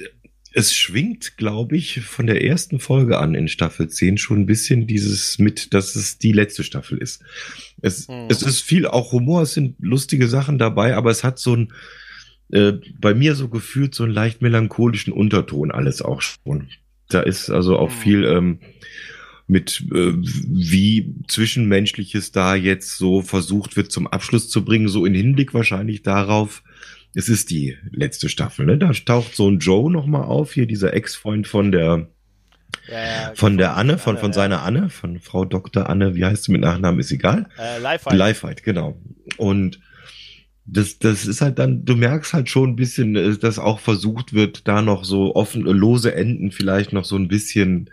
[0.53, 4.87] es schwingt, glaube ich, von der ersten Folge an in Staffel 10 schon ein bisschen
[4.87, 7.23] dieses mit, dass es die letzte Staffel ist.
[7.83, 8.27] Es, hm.
[8.29, 11.73] es ist viel auch Humor, es sind lustige Sachen dabei, aber es hat so ein,
[12.51, 16.69] äh, bei mir so gefühlt so einen leicht melancholischen Unterton alles auch schon.
[17.09, 17.99] Da ist also auch hm.
[17.99, 18.59] viel ähm,
[19.49, 25.15] mit äh, wie zwischenmenschliches da jetzt so versucht wird zum Abschluss zu bringen, so in
[25.15, 26.63] Hinblick wahrscheinlich darauf,
[27.15, 28.77] es ist die letzte Staffel, ne?
[28.77, 32.09] Da taucht so ein Joe nochmal auf, hier dieser Ex-Freund von der
[32.87, 35.89] ja, ja, von der Anne, von, von seiner Anne, von Frau Dr.
[35.89, 37.49] Anne, wie heißt sie mit Nachnamen, ist egal.
[37.59, 38.17] Äh, Lifeheit.
[38.17, 39.01] Lifeheit, genau.
[39.39, 39.81] Und
[40.65, 44.35] das, das ist halt dann, du merkst halt schon ein bisschen, äh, dass auch versucht
[44.35, 47.91] wird, da noch so offen, lose Enden vielleicht noch so ein bisschen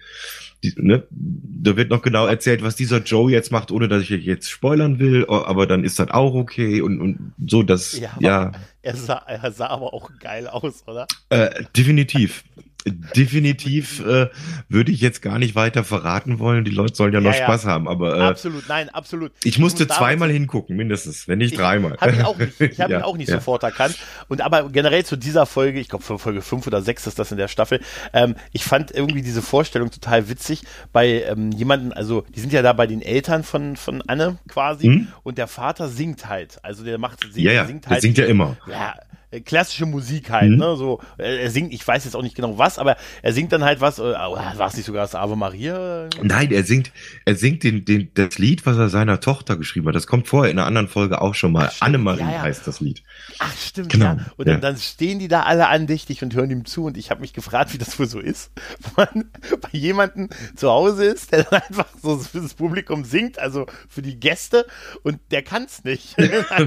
[0.73, 4.10] die, ne, da wird noch genau erzählt, was dieser Joe jetzt macht, ohne dass ich
[4.10, 8.12] jetzt spoilern will, aber dann ist das auch okay und, und so, dass, ja.
[8.19, 8.51] ja.
[8.82, 11.08] Er, sah, er sah aber auch geil aus, oder?
[11.30, 12.43] Äh, definitiv
[12.86, 14.30] definitiv äh,
[14.69, 16.65] würde ich jetzt gar nicht weiter verraten wollen.
[16.65, 17.43] Die Leute sollen ja, ja noch ja.
[17.43, 19.32] Spaß haben, aber äh, absolut, nein, absolut.
[19.43, 21.98] Ich musste zweimal hingucken, mindestens, wenn nicht ich dreimal.
[22.00, 23.98] Hab ihn auch nicht, ich habe ja, ihn auch nicht sofort erkannt.
[24.28, 27.38] Und aber generell zu dieser Folge, ich glaube Folge fünf oder sechs ist das in
[27.38, 27.80] der Staffel.
[28.13, 30.62] Ähm, ich fand irgendwie diese Vorstellung total witzig
[30.93, 34.86] bei ähm, jemanden, also die sind ja da bei den Eltern von von Anne quasi
[34.86, 35.08] hm?
[35.24, 37.95] und der Vater singt halt, also der macht singt, ja, ja, singt halt.
[37.95, 38.58] Der singt ja immer.
[38.67, 38.95] Ja,
[39.41, 40.58] klassische Musik halt, mhm.
[40.58, 40.76] ne?
[40.76, 43.63] So, äh, er singt, ich weiß jetzt auch nicht genau was, aber er singt dann
[43.63, 46.10] halt was, äh, war es nicht sogar das Ave Maria?
[46.21, 46.91] Nein, er singt,
[47.26, 49.95] er singt den, den, das Lied, was er seiner Tochter geschrieben hat.
[49.95, 51.71] Das kommt vorher in einer anderen Folge auch schon mal.
[51.80, 52.41] Annemarie ja, ja.
[52.41, 53.04] heißt das Lied.
[53.39, 54.06] Ach, stimmt, genau.
[54.06, 54.26] ja.
[54.38, 57.21] Und dann, dann, stehen die da alle andächtig und hören ihm zu und ich habe
[57.21, 58.52] mich gefragt, wie das wohl so ist,
[58.95, 63.39] wenn man bei jemandem zu Hause ist, der dann einfach so für das Publikum singt,
[63.39, 64.65] also für die Gäste
[65.04, 66.15] und der kann es nicht.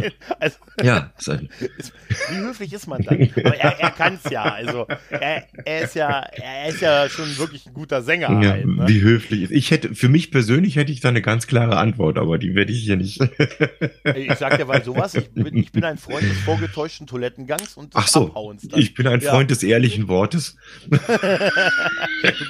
[0.41, 3.31] also, ja, wie höflich ist man dann?
[3.37, 4.43] Aber er, er kann es ja.
[4.43, 8.29] Also er, er, ist ja, er ist ja schon wirklich ein guter Sänger.
[8.43, 8.85] Ja, halt, ne?
[8.87, 9.51] Wie höflich ist.
[9.51, 12.73] Ich hätte, für mich persönlich hätte ich da eine ganz klare Antwort, aber die werde
[12.73, 13.21] ich hier nicht.
[13.21, 17.95] ich sag dir mal sowas, ich bin, ich bin ein Freund des vorgetäuschten Toilettengangs und
[17.95, 18.67] des Ach so, Abhauens.
[18.69, 18.81] Dann.
[18.81, 19.55] Ich bin ein Freund ja.
[19.55, 20.57] des ehrlichen Wortes.
[20.89, 20.99] du,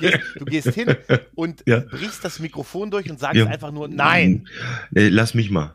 [0.01, 0.97] gehst, du, gehst, hin
[1.35, 1.81] und ja.
[1.81, 4.47] brichst das Mikrofon durch und sagst einfach nur Nein.
[4.91, 5.75] Lass mich mal.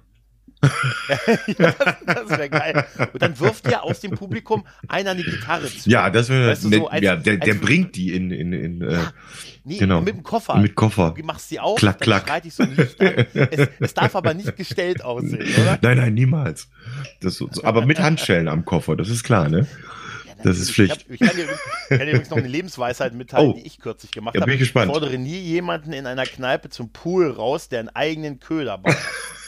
[1.57, 2.85] Das, das wäre geil.
[3.11, 5.89] Und dann wirft ja aus dem Publikum einer eine Gitarre zu.
[5.89, 8.81] Ja, das wäre weißt du, so als, ja, der, der bringt die in, in, in
[8.81, 8.99] äh,
[9.63, 10.01] nee, genau.
[10.01, 10.57] mit dem Koffer.
[10.57, 11.13] Mit Koffer.
[11.17, 12.27] Du machst sie auf, klack, dann klack.
[12.27, 13.25] schreit ich so ein Licht an.
[13.33, 15.79] Es, es, darf aber nicht gestellt aussehen, oder?
[15.81, 16.69] Nein, nein, niemals.
[17.19, 19.67] Das, so, aber mit Handschellen am Koffer, das ist klar, ne?
[20.43, 20.93] das ist Pflicht.
[20.95, 21.47] Ich, hab, ich kann, dir,
[21.89, 24.53] kann, dir, übrigens noch eine Lebensweisheit mitteilen, oh, die ich kürzlich gemacht ja, habe.
[24.53, 28.95] Ich fordere nie jemanden in einer Kneipe zum Pool raus, der einen eigenen Köder baut.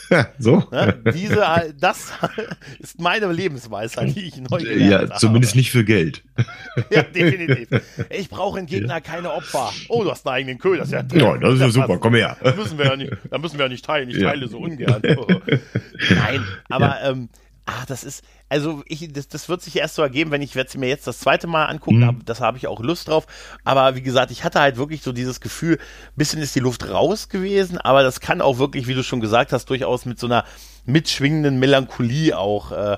[0.38, 0.62] so?
[0.70, 1.02] Ne?
[1.14, 2.12] Diese, das
[2.78, 5.08] ist meine Lebensweisheit, die ich neu gelernt ja, habe.
[5.08, 6.22] Ja, zumindest nicht für Geld.
[6.90, 7.68] ja, definitiv.
[8.10, 9.72] Ich brauche einen Gegner, keine Opfer.
[9.88, 10.78] Oh, du hast einen eigenen Köder.
[10.78, 11.98] Das ist ja, ja, das ist ja super.
[11.98, 12.36] Komm her.
[12.42, 14.08] Da müssen wir ja nicht, da müssen wir ja nicht teilen.
[14.08, 15.02] Ich teile so ungern.
[15.02, 17.28] Nein, aber ähm,
[17.66, 20.70] Ah, das ist, also ich, das, das wird sich erst so ergeben, wenn ich werde
[20.70, 22.24] sie mir jetzt das zweite Mal angucken, mhm.
[22.24, 23.26] das habe ich auch Lust drauf.
[23.64, 25.78] Aber wie gesagt, ich hatte halt wirklich so dieses Gefühl,
[26.14, 29.52] bisschen ist die Luft raus gewesen, aber das kann auch wirklich, wie du schon gesagt
[29.52, 30.44] hast, durchaus mit so einer
[30.84, 32.94] mitschwingenden Melancholie auch äh,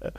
[0.00, 0.10] äh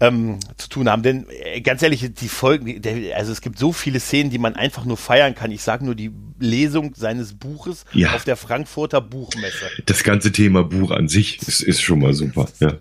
[0.00, 1.02] ähm, zu tun haben.
[1.02, 4.54] Denn äh, ganz ehrlich, die Folgen, der, also es gibt so viele Szenen, die man
[4.54, 5.50] einfach nur feiern kann.
[5.50, 8.14] Ich sage nur die Lesung seines Buches ja.
[8.14, 9.66] auf der Frankfurter Buchmesse.
[9.86, 12.48] Das ganze Thema Buch an sich ist, ist schon mal super.
[12.60, 12.74] Ja.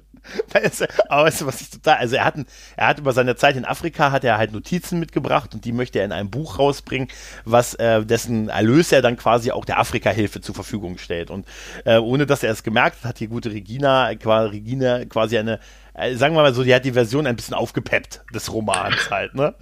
[1.09, 2.35] Aber weißt du, was ich total, also er hat,
[2.75, 5.99] er hat über seine Zeit in Afrika hat er halt Notizen mitgebracht und die möchte
[5.99, 7.07] er in einem Buch rausbringen,
[7.45, 11.29] was äh, dessen Erlös er dann quasi auch der Afrika-Hilfe zur Verfügung stellt.
[11.29, 11.45] Und
[11.85, 15.59] äh, ohne dass er es gemerkt hat, hat die gute Regina, Regina quasi eine
[15.97, 19.33] äh, sagen wir mal so, die hat die Version ein bisschen aufgepeppt des Romans halt,
[19.35, 19.55] ne?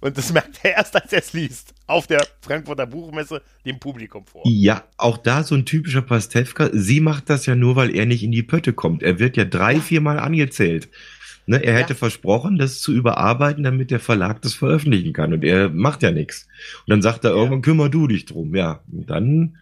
[0.00, 1.74] Und das merkt er erst, als er es liest.
[1.86, 4.42] Auf der Frankfurter Buchmesse dem Publikum vor.
[4.46, 6.70] Ja, auch da so ein typischer Pastewka.
[6.72, 9.02] Sie macht das ja nur, weil er nicht in die Pötte kommt.
[9.02, 10.88] Er wird ja drei, viermal angezählt.
[11.46, 11.98] Ne, er hätte ja.
[11.98, 15.32] versprochen, das zu überarbeiten, damit der Verlag das veröffentlichen kann.
[15.32, 16.46] Und er macht ja nichts.
[16.86, 17.36] Und dann sagt er, ja.
[17.36, 18.54] irgendwann kümmer du dich drum.
[18.54, 19.58] Ja, und dann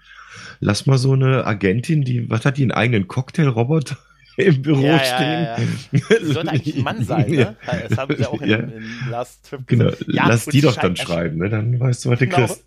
[0.60, 3.96] lass mal so eine Agentin, die, was hat die, einen eigenen Cocktailroboter?
[4.38, 5.42] Im Büro ja, stehen.
[5.42, 6.18] Ja, ja.
[6.20, 7.56] Die sollte eigentlich ein Mann sein, ne?
[7.88, 11.48] Das haben sie auch in, in Last Trip Genau, lass die doch dann schreiben, ne?
[11.48, 12.46] Dann weißt du, was du genau.
[12.46, 12.64] kriegst.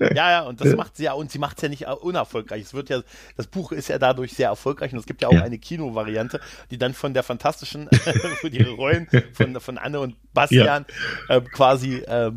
[0.00, 2.62] Ja, ja, und das macht sie ja, und sie macht es ja nicht unerfolgreich.
[2.62, 3.02] Es wird ja,
[3.36, 6.40] das Buch ist ja dadurch sehr erfolgreich und es gibt ja auch eine Kinovariante,
[6.70, 7.88] die dann von der fantastischen,
[8.50, 10.86] ihre Rollen von, von Anne und Bastian
[11.28, 12.32] äh, quasi äh,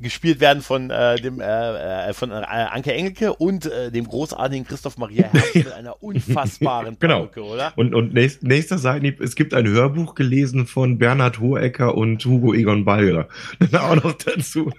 [0.00, 4.66] gespielt werden von äh, dem äh, äh von äh, Anke Engelke und äh, dem großartigen
[4.66, 7.26] Christoph Maria Herbst mit einer unfassbaren genau.
[7.26, 7.72] Perücke, oder?
[7.76, 12.54] Und, und nächst, nächster Seite, es gibt ein Hörbuch gelesen von Bernhard Hohecker und Hugo
[12.54, 13.28] Egon Balger.
[13.72, 14.70] auch noch dazu.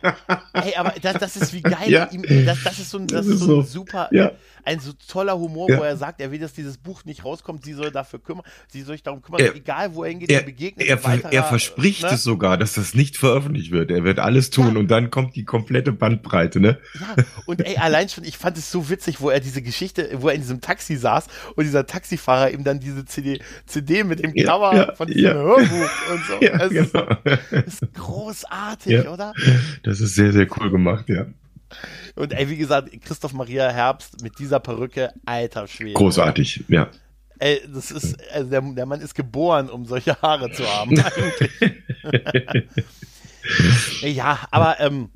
[0.53, 1.89] Hey, aber das, das ist wie geil.
[1.89, 2.09] Ja.
[2.45, 4.09] Das, das ist so ein, das, das ist so ein super.
[4.11, 4.31] Ja
[4.65, 5.79] ein so toller Humor, ja.
[5.79, 8.81] wo er sagt, er will, dass dieses Buch nicht rauskommt, sie soll dafür kümmern, sie
[8.81, 10.87] soll sich darum kümmern, er, egal wo er hingeht, er begegnet.
[10.87, 12.09] Er, weiterer, er verspricht ne?
[12.09, 13.91] es sogar, dass das nicht veröffentlicht wird.
[13.91, 14.79] Er wird alles tun ja.
[14.79, 16.79] und dann kommt die komplette Bandbreite, ne?
[16.99, 20.29] Ja, und ey, allein schon, ich fand es so witzig, wo er diese Geschichte, wo
[20.29, 24.33] er in diesem Taxi saß und dieser Taxifahrer ihm dann diese CD, CD mit dem
[24.33, 26.31] Cover ja, von diesem Hörbuch und so.
[26.41, 27.05] Ja, also, genau.
[27.51, 29.33] Das ist großartig, oder?
[29.83, 31.27] Das ist sehr, sehr cool gemacht, ja.
[32.15, 35.93] Und ey, wie gesagt, Christoph Maria Herbst mit dieser Perücke, alter Schwede.
[35.93, 36.89] Großartig, ja.
[37.39, 40.95] Ey, das ist, also der, der Mann ist geboren, um solche Haare zu haben,
[44.01, 45.09] ja, aber ähm,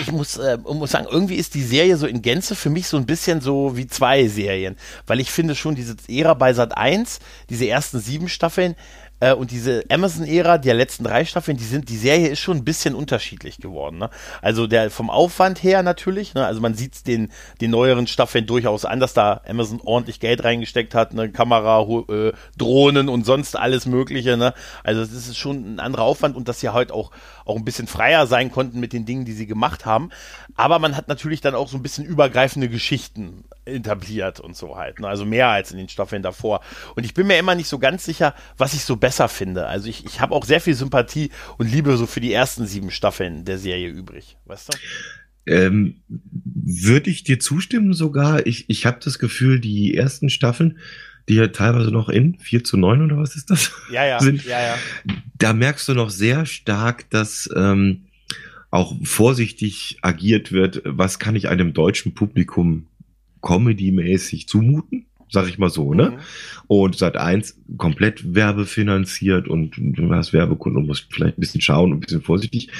[0.00, 2.96] ich muss, äh, muss sagen, irgendwie ist die Serie so in Gänze für mich so
[2.96, 7.20] ein bisschen so wie zwei Serien, weil ich finde schon diese Ära bei Sat 1,
[7.48, 8.74] diese ersten sieben Staffeln,
[9.20, 12.64] äh, und diese Amazon-Ära, der letzten drei Staffeln, die sind, die Serie ist schon ein
[12.64, 13.98] bisschen unterschiedlich geworden.
[13.98, 14.10] Ne?
[14.42, 16.46] Also der vom Aufwand her natürlich, ne?
[16.46, 20.94] also man sieht den, den neueren Staffeln durchaus an, dass da Amazon ordentlich Geld reingesteckt
[20.94, 24.36] hat, eine Kamera, äh, Drohnen und sonst alles Mögliche.
[24.36, 24.54] Ne?
[24.84, 27.10] Also das ist schon ein anderer Aufwand und dass sie halt auch,
[27.44, 30.10] auch ein bisschen freier sein konnten mit den Dingen, die sie gemacht haben.
[30.54, 35.00] Aber man hat natürlich dann auch so ein bisschen übergreifende Geschichten etabliert und so halt.
[35.00, 35.08] Ne?
[35.08, 36.60] Also mehr als in den Staffeln davor.
[36.96, 39.66] Und ich bin mir immer nicht so ganz sicher, was ich so besser finde.
[39.66, 42.90] Also ich, ich habe auch sehr viel Sympathie und Liebe so für die ersten sieben
[42.90, 44.36] Staffeln der Serie übrig.
[44.46, 44.78] Weißt du?
[45.46, 48.46] Ähm, Würde ich dir zustimmen sogar.
[48.46, 50.78] Ich, ich habe das Gefühl, die ersten Staffeln,
[51.28, 53.72] die ja teilweise noch in 4 zu 9 oder was ist das?
[53.90, 54.18] Ja, ja.
[54.20, 54.74] sind, ja, ja.
[55.38, 58.04] Da merkst du noch sehr stark, dass ähm,
[58.70, 62.86] auch vorsichtig agiert wird, was kann ich einem deutschen Publikum
[63.40, 65.06] comedy-mäßig zumuten?
[65.30, 66.10] Sag ich mal so, ne?
[66.10, 66.18] Mhm.
[66.66, 71.92] Und seit eins komplett werbefinanziert und du hast Werbekunden und musst vielleicht ein bisschen schauen
[71.92, 72.70] und ein bisschen vorsichtig.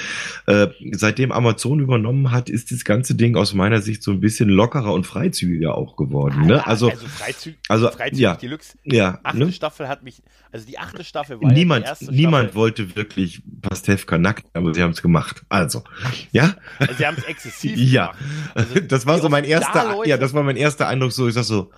[0.45, 4.49] Äh, seitdem Amazon übernommen hat, ist das ganze Ding aus meiner Sicht so ein bisschen
[4.49, 6.45] lockerer und freizügiger auch geworden.
[6.45, 6.65] Ne?
[6.67, 8.77] Also, also, Freizü also Freizügig ja, Deluxe.
[8.83, 9.51] Ja, achte ne?
[9.51, 12.55] Staffel hat mich, also die achte Staffel war niemand, ja niemand Staffel.
[12.55, 15.43] wollte wirklich Pastewka nackt, aber sie haben es gemacht.
[15.49, 15.83] Also,
[16.31, 16.55] ja.
[16.77, 18.11] Also sie haben es exzessiv ja.
[18.11, 18.17] gemacht.
[18.55, 21.11] Also, das war so mein erster, da, ja, das war mein erster Eindruck.
[21.11, 21.71] So, ich sag so,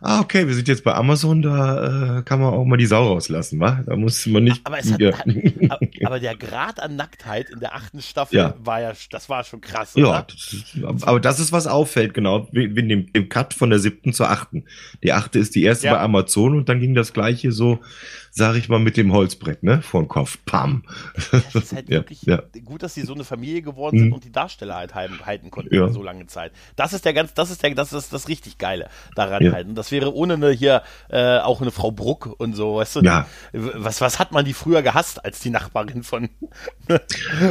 [0.00, 3.06] ah okay, wir sind jetzt bei Amazon, da äh, kann man auch mal die Sau
[3.06, 3.82] rauslassen, wa?
[3.86, 4.66] Da muss man nicht.
[4.66, 5.12] Aber, hat, ja.
[6.06, 8.54] aber der Grad an Nacktheit in der achten Staffel ja.
[8.58, 9.96] war ja, das war schon krass.
[9.96, 10.06] Oder?
[10.06, 14.12] Ja, das aber das ist was auffällt, genau, wegen dem, dem Cut von der siebten
[14.12, 14.64] zur achten.
[15.02, 15.94] Die achte ist die erste ja.
[15.94, 17.80] bei Amazon und dann ging das gleiche so
[18.36, 19.80] sag ich mal, mit dem Holzbrett, ne?
[19.80, 20.38] Vor den Kopf.
[20.44, 20.82] Pam.
[21.32, 22.42] Das ist halt ja, wirklich ja.
[22.64, 24.12] gut, dass sie so eine Familie geworden sind mhm.
[24.12, 25.88] und die Darsteller halt halten, halten konnten ja.
[25.88, 26.52] so lange Zeit.
[26.76, 29.52] Das ist der ganz, das ist der, das ist das richtig Geile daran ja.
[29.52, 29.66] halt.
[29.66, 33.00] Und das wäre ohne eine hier äh, auch eine Frau Bruck und so, weißt du?
[33.00, 33.26] Ja.
[33.52, 36.28] Was, was hat man die früher gehasst als die Nachbarin von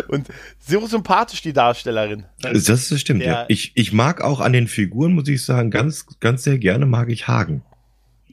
[0.08, 0.28] und
[0.60, 2.26] so sympathisch die Darstellerin.
[2.41, 3.45] Das, das stimmt, der, ja.
[3.48, 7.10] Ich, ich mag auch an den Figuren, muss ich sagen, ganz, ganz sehr gerne mag
[7.10, 7.63] ich Hagen.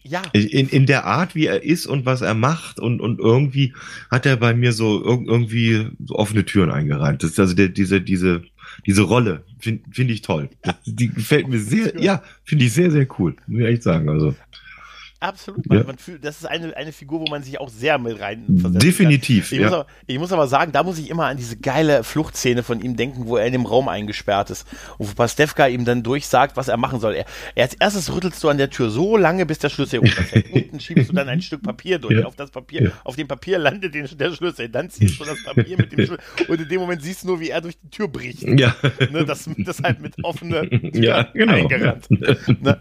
[0.05, 0.23] Ja.
[0.33, 3.73] In, in der Art, wie er ist und was er macht und, und irgendwie
[4.11, 7.23] hat er bei mir so irgendwie so offene Türen eingereiht.
[7.23, 8.43] Das ist also der, diese, diese,
[8.87, 10.51] diese Rolle finde find ich toll.
[10.62, 13.37] Das, die gefällt mir sehr, ja, finde ich sehr, sehr cool.
[13.47, 14.09] Muss ich echt sagen.
[14.09, 14.35] Also.
[15.23, 15.67] Absolut.
[15.69, 15.85] Man, ja.
[15.85, 18.85] man fühlt, das ist eine, eine Figur, wo man sich auch sehr mit rein versetzt.
[18.85, 19.53] Definitiv.
[19.53, 19.67] Ich, ja.
[19.67, 22.81] muss aber, ich muss aber sagen, da muss ich immer an diese geile Fluchtszene von
[22.81, 24.67] ihm denken, wo er in dem Raum eingesperrt ist
[24.99, 27.15] und wo Pastewka ihm dann durchsagt, was er machen soll.
[27.15, 30.53] Er, er als erstes rüttelst du an der Tür so lange, bis der Schlüssel runterfällt.
[30.53, 32.19] Unten schiebst du dann ein Stück Papier durch.
[32.19, 32.27] Ja.
[32.27, 34.69] Auf das Papier, auf dem Papier landet den, der Schlüssel.
[34.69, 37.41] Dann ziehst du das Papier mit dem Schlüssel und in dem Moment siehst du nur,
[37.41, 38.43] wie er durch die Tür bricht.
[38.43, 38.75] Ja.
[39.13, 41.53] Ne, das, das halt mit offener Tür ja, genau.
[41.53, 42.11] eingerannt.
[42.11, 42.81] Ne?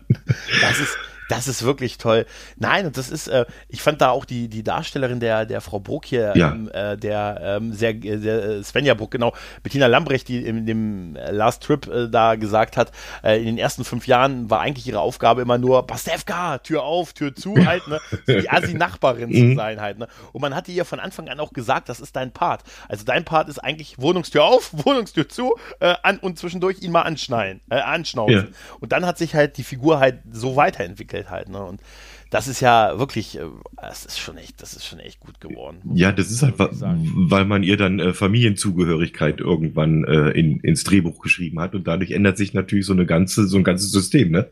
[0.62, 0.98] Das ist
[1.32, 2.26] Das ist wirklich toll.
[2.58, 5.80] Nein, und das ist, äh, ich fand da auch die, die Darstellerin der, der Frau
[5.80, 6.52] Bruck hier, Ja.
[6.52, 11.16] ähm, äh, der ähm, sehr, der äh, Svenja Bruck, genau, Bettina Lambrecht, die in dem
[11.16, 12.92] äh, Last Trip äh, da gesagt hat,
[13.24, 17.14] äh, in den ersten fünf Jahren war eigentlich ihre Aufgabe immer nur, Pastewka, Tür auf,
[17.14, 18.00] Tür zu, halt, ne?
[18.28, 19.56] So die Assi-Nachbarin zu Mhm.
[19.56, 20.08] sein, halt, ne?
[20.34, 22.64] Und man hatte ihr von Anfang an auch gesagt, das ist dein Part.
[22.90, 25.56] Also dein Part ist eigentlich Wohnungstür auf, Wohnungstür zu,
[26.04, 28.36] an und zwischendurch ihn mal anschneiden, äh, anschnauzen.
[28.52, 28.78] Ja.
[28.80, 31.64] Und dann hat sich halt die Figur halt so weiterentwickelt halt, ne?
[31.64, 31.82] Und
[32.30, 33.44] das ist ja wirklich, äh,
[33.76, 35.80] das ist schon echt, das ist schon echt gut geworden.
[35.94, 41.22] Ja, das ist halt, weil man ihr dann äh, Familienzugehörigkeit irgendwann äh, in, ins Drehbuch
[41.22, 44.50] geschrieben hat und dadurch ändert sich natürlich so eine ganze, so ein ganzes System, ne?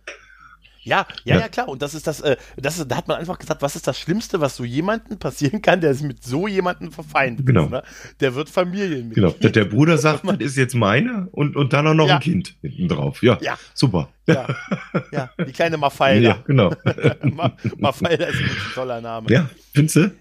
[0.83, 1.47] Ja, ja, Ja.
[1.49, 1.67] klar.
[1.67, 3.99] Und das ist das, äh, das ist, da hat man einfach gesagt, was ist das
[3.99, 7.65] Schlimmste, was so jemandem passieren kann, der sich mit so jemandem verfeindet Genau.
[7.65, 7.83] ist, ne?
[8.19, 9.15] Der wird Familienmitglied.
[9.15, 9.29] Genau.
[9.41, 12.15] Der, der Bruder sagt, das ist jetzt meine und, und dann auch noch Ja.
[12.15, 13.21] ein Kind hinten drauf.
[13.23, 13.57] Ja, Ja.
[13.73, 14.09] super.
[14.27, 14.47] Ja,
[15.11, 16.29] ja, die kleine Mafalda.
[16.29, 16.71] Ja, genau.
[17.23, 19.29] Ma Mafalda ist ein toller Name.
[19.31, 20.11] ja, findest du?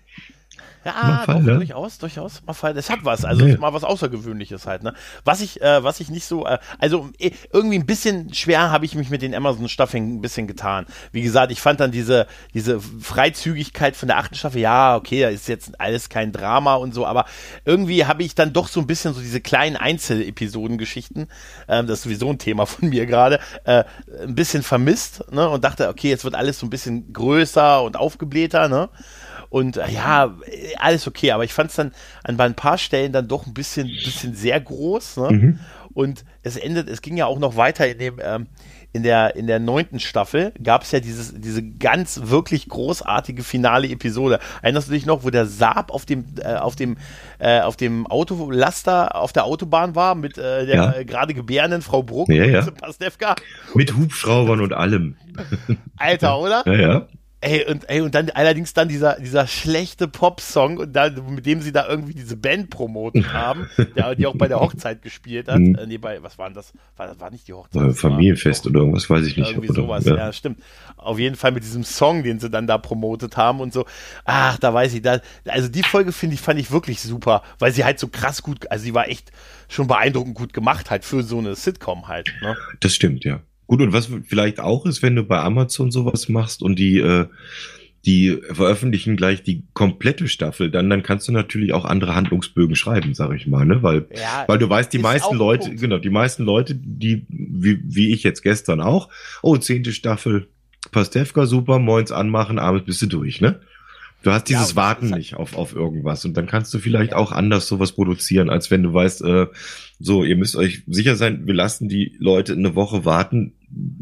[0.88, 2.42] Ja, doch, durchaus, durchaus.
[2.46, 4.94] Mafalda, es hat was, also ist mal was Außergewöhnliches halt, ne?
[5.24, 8.85] Was ich, äh, was ich nicht so, äh, also eh, irgendwie ein bisschen schwer habe
[8.85, 10.87] ich mich mit den Amazon-Staffeln ein bisschen getan.
[11.12, 15.29] Wie gesagt, ich fand dann diese, diese Freizügigkeit von der achten Staffel, ja, okay, da
[15.29, 17.27] ist jetzt alles kein Drama und so, aber
[17.64, 21.29] irgendwie habe ich dann doch so ein bisschen so diese kleinen Einzelepisoden-Geschichten,
[21.68, 23.85] ähm, das ist sowieso ein Thema von mir gerade, äh,
[24.22, 25.48] ein bisschen vermisst, ne?
[25.48, 28.88] Und dachte, okay, jetzt wird alles so ein bisschen größer und aufgeblähter, ne?
[29.51, 30.35] Und äh, ja,
[30.79, 31.93] alles okay, aber ich fand es dann
[32.25, 35.17] an ein paar Stellen dann doch ein bisschen, bisschen sehr groß.
[35.19, 35.31] Ne?
[35.31, 35.61] Mhm.
[35.95, 38.47] Und es endet, es ging ja auch noch weiter in dem, ähm,
[38.93, 43.89] in der, in der neunten Staffel gab es ja dieses, diese ganz wirklich großartige finale
[43.89, 44.39] Episode.
[44.63, 46.97] Erinnerst du dich noch, wo der Saab auf dem, äh, auf dem,
[47.39, 51.03] äh, auf dem Autolaster auf der Autobahn war mit äh, der Ja.
[51.03, 52.61] gerade gebärenden Frau Bruck Ja, ja.
[52.61, 53.37] und Pastewka?
[53.75, 55.17] Mit Hubschraubern und allem.
[55.97, 56.63] Alter, oder?
[56.67, 57.09] Ja, ja.
[57.40, 61.61] Ey, und, ey, und dann allerdings dann dieser, dieser schlechte Pop-Song, und dann, mit dem
[61.61, 65.61] sie da irgendwie diese Band promotet haben, der, die auch bei der Hochzeit gespielt hat.
[65.61, 65.77] Mhm.
[65.77, 66.72] Äh, nee, bei, was war denn das?
[66.96, 67.81] War, das war nicht die Hochzeit.
[67.81, 69.51] War Familienfest doch oder irgendwas, weiß ich nicht.
[69.51, 70.16] Irgendwie oder, sowas, ja.
[70.16, 70.33] ja.
[70.33, 70.61] stimmt.
[70.96, 73.87] Auf jeden Fall mit diesem Song, den sie dann da promotet haben und so.
[74.24, 77.70] Ach, da weiß ich, da, also die Folge finde ich, fand ich wirklich super, weil
[77.70, 79.31] sie halt so krass gut, also sie war echt
[79.68, 82.57] schon beeindruckend gut gemacht halt für so eine Sitcom halt, ne?
[82.81, 83.40] Das stimmt, ja.
[83.69, 87.27] Gut, und was vielleicht auch ist, wenn du bei Amazon sowas machst und die, äh,
[88.07, 93.13] die veröffentlichen gleich die komplette Staffel, dann, dann kannst du natürlich auch andere Handlungsbögen schreiben,
[93.15, 93.83] sag ich mal, ne?
[93.83, 95.81] Weil, Ja, weil du weißt, die meisten Leute, Punkt.
[95.83, 99.11] genau, die meisten Leute, die, wie, wie ich jetzt gestern auch,
[99.43, 100.49] oh, zehnte Staffel,
[100.91, 103.61] Pastewka, super, moins anmachen, abends bist du durch, ne?
[104.23, 107.13] Du hast Ja, dieses das Warten nicht auf, auf irgendwas und dann kannst du vielleicht
[107.13, 107.19] Ja.
[107.19, 109.47] auch anders sowas produzieren, als wenn du weißt, äh,
[110.01, 113.53] so, ihr müsst euch sicher sein, wir lassen die Leute eine Woche warten,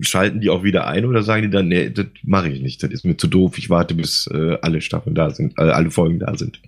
[0.00, 2.90] schalten die auch wieder ein oder sagen die dann, nee, das mache ich nicht, das
[2.90, 6.18] ist mir zu doof, ich warte, bis äh, alle Staffeln da sind, äh, alle Folgen
[6.18, 6.60] da sind.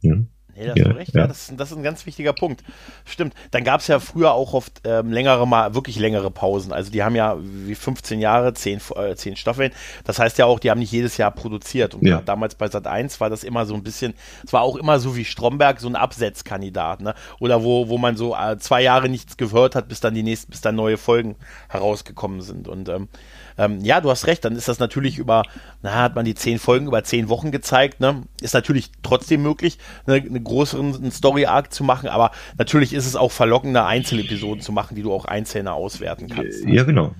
[0.00, 0.16] Ja.
[0.56, 1.14] Nee, da hast Ja, du recht.
[1.14, 2.62] Ja, das, ist- das ist ein ganz wichtiger Punkt.
[3.04, 3.34] Stimmt.
[3.50, 6.72] Dann gab es ja früher auch oft ähm, längere mal, wirklich längere Pausen.
[6.72, 9.72] Also die haben ja wie 15 Jahre, 10, äh, 10 Staffeln.
[10.04, 11.94] Das heißt ja auch, die haben nicht jedes Jahr produziert.
[11.94, 12.20] Und Ja.
[12.20, 15.16] damals bei Sat 1 war das immer so ein bisschen, es war auch immer so
[15.16, 17.14] wie Stromberg, so ein Absetzkandidat, ne?
[17.40, 20.50] Oder wo, wo man so äh, zwei Jahre nichts gehört hat, bis dann die nächsten,
[20.50, 21.36] bis dann neue Folgen
[21.68, 22.68] herausgekommen sind.
[22.68, 23.08] Und ähm,
[23.60, 25.42] ähm, ja, du hast recht, dann ist das natürlich über,
[25.82, 28.22] na, hat man die zehn Folgen über zehn Wochen gezeigt, ne?
[28.40, 33.30] Ist natürlich trotzdem möglich, ne, einen größeren Story-Arc zu machen, aber natürlich ist es auch
[33.30, 36.64] verlockender, Einzelepisoden zu machen, die du auch einzelne auswerten kannst.
[36.64, 36.74] ne?
[36.74, 37.14] Ja, genau.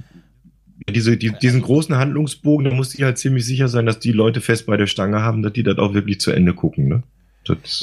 [0.88, 4.12] Diese, die, diesen großen Handlungsbogen, da musst du dir halt ziemlich sicher sein, dass die
[4.12, 7.02] Leute fest bei der Stange haben, dass die das auch wirklich zu Ende gucken, ne?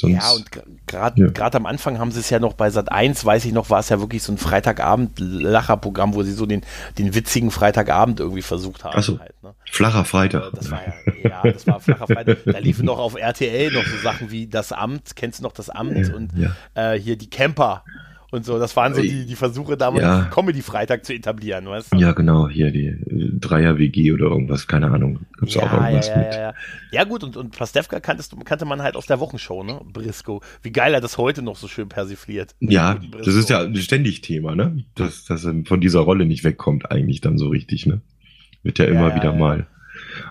[0.03, 0.45] Ja, und
[0.85, 1.51] gerade Ja.
[1.53, 3.89] am Anfang haben sie es ja noch bei Sat 1, weiß ich noch, war es
[3.89, 6.61] ja wirklich so ein Freitagabend-Lacherprogramm, wo sie so den,
[6.97, 8.95] den witzigen Freitagabend irgendwie versucht haben.
[8.97, 9.19] Ach so.
[9.19, 9.53] Halt, ne?
[9.65, 10.51] flacher Freitag.
[10.53, 10.93] Das war ja,
[11.23, 12.37] ja, das war flacher Freitag.
[12.45, 15.69] Da liefen noch auf RTL noch so Sachen wie das Amt, kennst du noch das
[15.69, 16.55] Amt und ja.
[16.93, 17.83] äh, hier die Camper
[18.31, 18.59] und so.
[18.59, 20.23] Das waren so die, die Versuche damals, Ja.
[20.33, 21.97] Comedy-Freitag zu etablieren, weißt du?
[21.97, 25.19] Ja, genau, hier die äh, Dreier-WG oder irgendwas, keine Ahnung.
[25.39, 26.33] Gibt's Ja, auch ja, irgendwas ja, mit.
[26.33, 26.53] ja, ja.
[26.91, 29.79] ja, gut, und, und Pastewka kanntest, kannte man halt aus der Wochenshow, ne?
[29.91, 30.41] Briscoe.
[30.61, 32.55] Wie geil er das heute noch so schön persifliert.
[32.59, 34.83] Ja, das ist ja ständig Thema, ne?
[34.95, 38.01] Dass, dass er von dieser Rolle nicht wegkommt, eigentlich dann so richtig, ne?
[38.63, 39.37] Wird ja immer ja, wieder ja.
[39.39, 39.67] mal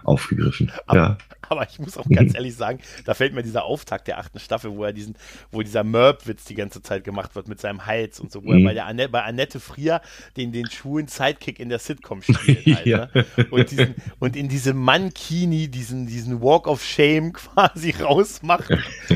[0.05, 0.71] aufgegriffen.
[0.87, 1.19] Aber- ja.
[1.49, 4.73] Aber ich muss auch ganz ehrlich sagen, da fällt mir dieser Auftakt der achten Staffel,
[4.77, 5.17] wo er diesen,
[5.51, 8.59] wo dieser Merp-Witz die ganze Zeit gemacht wird mit seinem Hals und so, wo er
[8.59, 8.65] Mhm.
[8.65, 10.01] bei, der Anne, bei Annette Frier
[10.37, 12.67] den, den schwulen Sidekick in der Sitcom spielt.
[12.77, 13.09] Halt, Ja.
[13.15, 13.25] ne?
[13.51, 18.69] und, diesen, und in diesem Mankini diesen, diesen Walk of Shame quasi rausmacht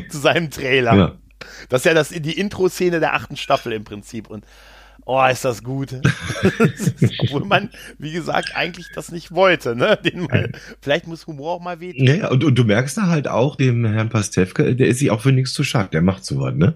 [0.08, 0.94] zu seinem Trailer.
[0.94, 1.14] ja.
[1.70, 4.28] Das ist ja das, die Intro-Szene der achten Staffel im Prinzip.
[4.28, 4.44] Und
[5.06, 5.94] Oh, ist das gut.
[7.20, 9.74] Obwohl man, wie gesagt, eigentlich das nicht wollte.
[9.74, 9.98] Ne?
[10.04, 12.06] Den mal, vielleicht muss Humor auch mal wehtun.
[12.06, 15.10] Ja, ja und, und du merkst da halt auch, dem Herrn Pastewka, der ist sich
[15.10, 15.88] auch für nichts zu schade.
[15.92, 16.74] Der macht sowas, ne?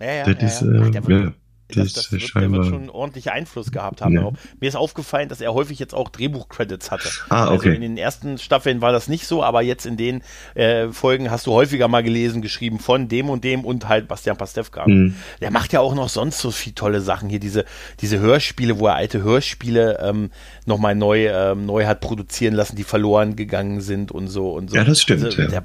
[0.00, 0.68] Ja, ja, Das ja, ist, ja.
[0.68, 1.32] äh, Ach, der wird- ja,
[1.76, 4.14] das, das wird, der wird schon ordentlich Einfluss gehabt haben.
[4.14, 4.30] Ja.
[4.60, 7.08] Mir ist aufgefallen, dass er häufig jetzt auch Drehbuch-Credits hatte.
[7.28, 7.74] Ah, Also okay.
[7.74, 10.22] in den ersten Staffeln war das nicht so, aber jetzt in den
[10.54, 14.36] äh, Folgen hast du häufiger mal gelesen, geschrieben von dem und dem und halt Bastian
[14.36, 14.86] Pastewka.
[14.86, 15.14] Mhm.
[15.40, 17.64] Der macht ja auch noch sonst so viel tolle Sachen hier, diese,
[18.00, 20.30] diese Hörspiele, wo er alte Hörspiele ähm,
[20.66, 24.76] nochmal neu, ähm, neu hat produzieren lassen, die verloren gegangen sind und so und so.
[24.76, 25.48] Ja, das stimmt, Also, ja.
[25.48, 25.64] der,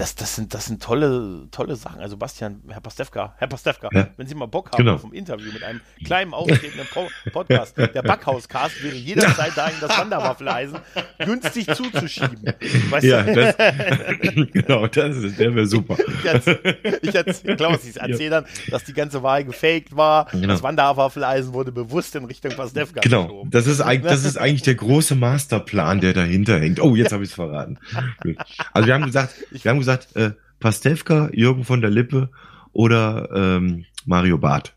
[0.00, 2.00] das, das, sind, das sind tolle, tolle Sachen.
[2.00, 4.08] Also Bastian, Herr Pastewka, Herr Pastewka, Ja.
[4.16, 4.94] wenn Sie mal Bock haben Genau.
[4.94, 9.80] auf ein Interview mit einem kleinen, auftretenden po Podcast, der Backhauscast wäre jederzeit da, Ihnen
[9.80, 10.78] das Wanderwaffeleisen
[11.24, 12.42] günstig zuzuschieben.
[12.90, 13.56] Weißt Ja, das,
[14.52, 15.96] genau, das ist, der wäre super.
[15.98, 20.26] Ich erzähl- ich erzähl, Klaus, ich erzähle dann, dass die ganze Wahl gefaked war.
[20.32, 20.48] Genau.
[20.48, 23.50] Das Wanderwaffeleisen wurde bewusst in Richtung Pastewka Genau, geschoben.
[23.50, 26.80] das ist, eigentlich, das ist eigentlich der große Masterplan, der dahinter hängt.
[26.80, 27.78] Oh, jetzt habe ich es verraten.
[28.72, 32.30] Also wir haben gesagt, wir haben gesagt, äh, Pastewka, Jürgen von der Lippe
[32.72, 34.74] oder ähm, Mario Barth.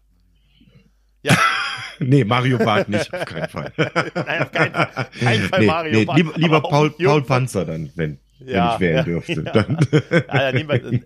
[1.24, 1.38] Ja.
[1.99, 3.72] nee, Mario Barth nicht, auf keinen Fall.
[3.78, 7.66] Nein, auf keinen Fall, keinen Fall nee, Mario nee, Barth, lieber, lieber Paul, Paul Panzer
[7.66, 9.43] dann, wenn, Ja, wenn ich wählen dürfte.
[9.45, 9.51] ja.
[9.51, 10.25] Dann, wir,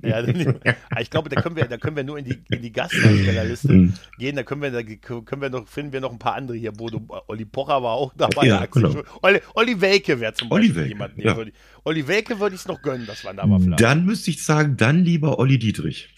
[0.10, 2.38] ja, nehmen wir, ah, ich glaube, da können wir, da können wir nur in die,
[2.50, 3.94] in die Gastdarstellerliste Mhm.
[4.18, 4.36] gehen.
[4.36, 6.72] Da können wir, da können wir noch, finden wir noch ein paar andere hier.
[6.72, 8.46] Bodo, Olli Pocher war auch dabei.
[8.48, 9.04] Ja, Axel genau.
[9.22, 11.48] Olli, Olli Welke wäre zum Olli Beispiel Welke, jemand.
[11.48, 11.54] ja.
[11.84, 13.76] Olli Welke würde ich es noch gönnen, das Wanderwaffel.
[13.78, 16.10] dann müsste ich sagen, dann lieber Olli Dietrich.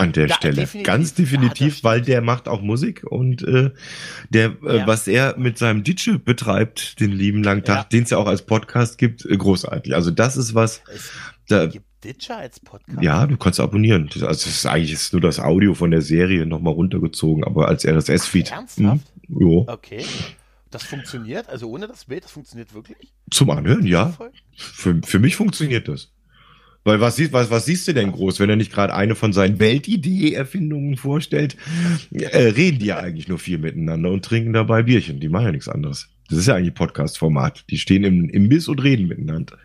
[0.00, 0.54] An der Ja, Stelle.
[0.56, 0.86] definitiv.
[0.86, 3.70] Ganz Ja, definitiv, das weil der macht auch Musik und äh,
[4.30, 4.86] der, äh, Ja.
[4.86, 7.84] was er mit seinem DJ betreibt, den lieben langen Tag, Ja.
[7.84, 9.94] den es ja auch als Podcast gibt, äh, großartig.
[9.94, 11.10] Also das ist was, Es
[11.48, 13.02] da, gibt Ditcher als Podcast.
[13.02, 14.08] ja, du kannst abonnieren.
[14.12, 17.68] Das, also das ist eigentlich ist nur das Audio von der Serie nochmal runtergezogen, aber
[17.68, 18.50] als RSS-Feed.
[18.52, 19.06] Ernsthaft?
[19.28, 19.66] Jo.
[19.68, 20.04] Okay.
[20.70, 23.12] Das funktioniert, also ohne das Bild, das funktioniert wirklich?
[23.30, 24.16] Zum Anhören, ja.
[24.56, 26.10] Für, für mich funktioniert das.
[26.84, 29.32] Weil was, siehst- was, was siehst du denn groß, wenn er nicht gerade eine von
[29.34, 31.56] seinen Weltidee-Erfindungen vorstellt?
[32.12, 35.20] Äh, reden die ja eigentlich nur viel miteinander und trinken dabei Bierchen.
[35.20, 36.08] Die machen ja nichts anderes.
[36.30, 37.64] Das ist ja eigentlich Podcast-Format.
[37.70, 39.58] Die stehen im Imbiss und reden miteinander.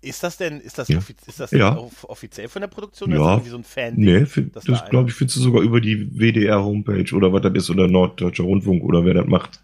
[0.00, 0.98] Ist das denn, ist das, Ja.
[1.28, 1.76] ist das Ja.
[1.76, 3.36] off- offiziell von der Produktion oder Ja.
[3.36, 6.08] ist das so ein fan Nee, das da glaube ich, findest du sogar über die
[6.18, 9.60] WDR-Homepage oder was das ist oder Norddeutscher Rundfunk oder wer das macht.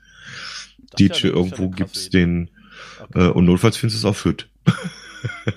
[0.96, 2.50] DJ, irgendwo gibt's den,
[3.14, 4.48] äh, und notfalls findest du es auf Hüt.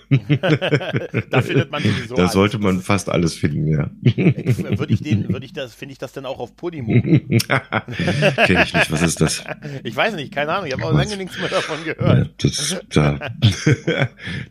[1.30, 2.16] da findet man sowieso.
[2.16, 2.34] da alles.
[2.34, 3.90] sollte man Das fast alles finden, ja.
[4.02, 6.94] Würde ich den, würde ich das, finde ich das dann auch auf Podimo?
[7.02, 9.44] Kenn ich nicht, was ist das?
[9.84, 12.32] Ich weiß nicht, keine Ahnung, ich habe auch lange nichts mehr davon gehört.
[12.44, 13.20] Das, da,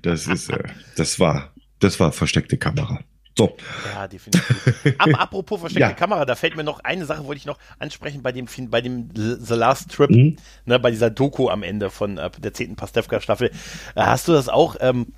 [0.02, 0.64] das ist, äh,
[0.96, 3.00] das war, das war versteckte Kamera.
[3.38, 3.56] So,
[3.94, 4.96] Ja, definitiv.
[4.98, 5.94] Aber apropos versteckte Ja.
[5.94, 9.08] Kamera, da fällt mir noch eine Sache, wollte ich noch ansprechen bei dem, bei dem
[9.14, 10.36] The Last Trip, Mhm.
[10.66, 13.48] ne, bei dieser Doku am Ende von äh, der zehnten Pastewka-Staffel.
[13.94, 15.12] Äh, hast du das auch, ähm,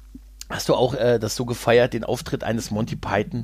[0.51, 3.43] hast du auch äh, das so gefeiert, den Auftritt eines Monty Python?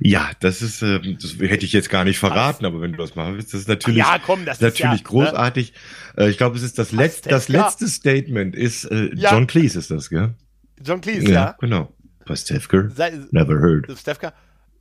[0.00, 3.14] ja, das ist, äh, das hätte ich jetzt gar nicht verraten, aber wenn du das
[3.14, 5.72] machen willst, das ist natürlich, ja, komm, das ist natürlich ja, großartig.
[6.18, 9.30] Äh, ich glaube, es ist das letzte, das letzte Statement ist, äh, Ja.
[9.32, 10.20] John Cleese ist das, gell?
[10.20, 10.34] Ne?
[10.82, 11.56] John Cleese, ja.
[11.60, 11.92] genau.
[12.30, 13.88] Pastewka, Sei, never heard.
[13.88, 14.32] Pastewka,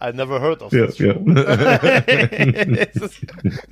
[0.02, 1.12] I never heard of Ja, this ja.
[1.14, 1.20] ist,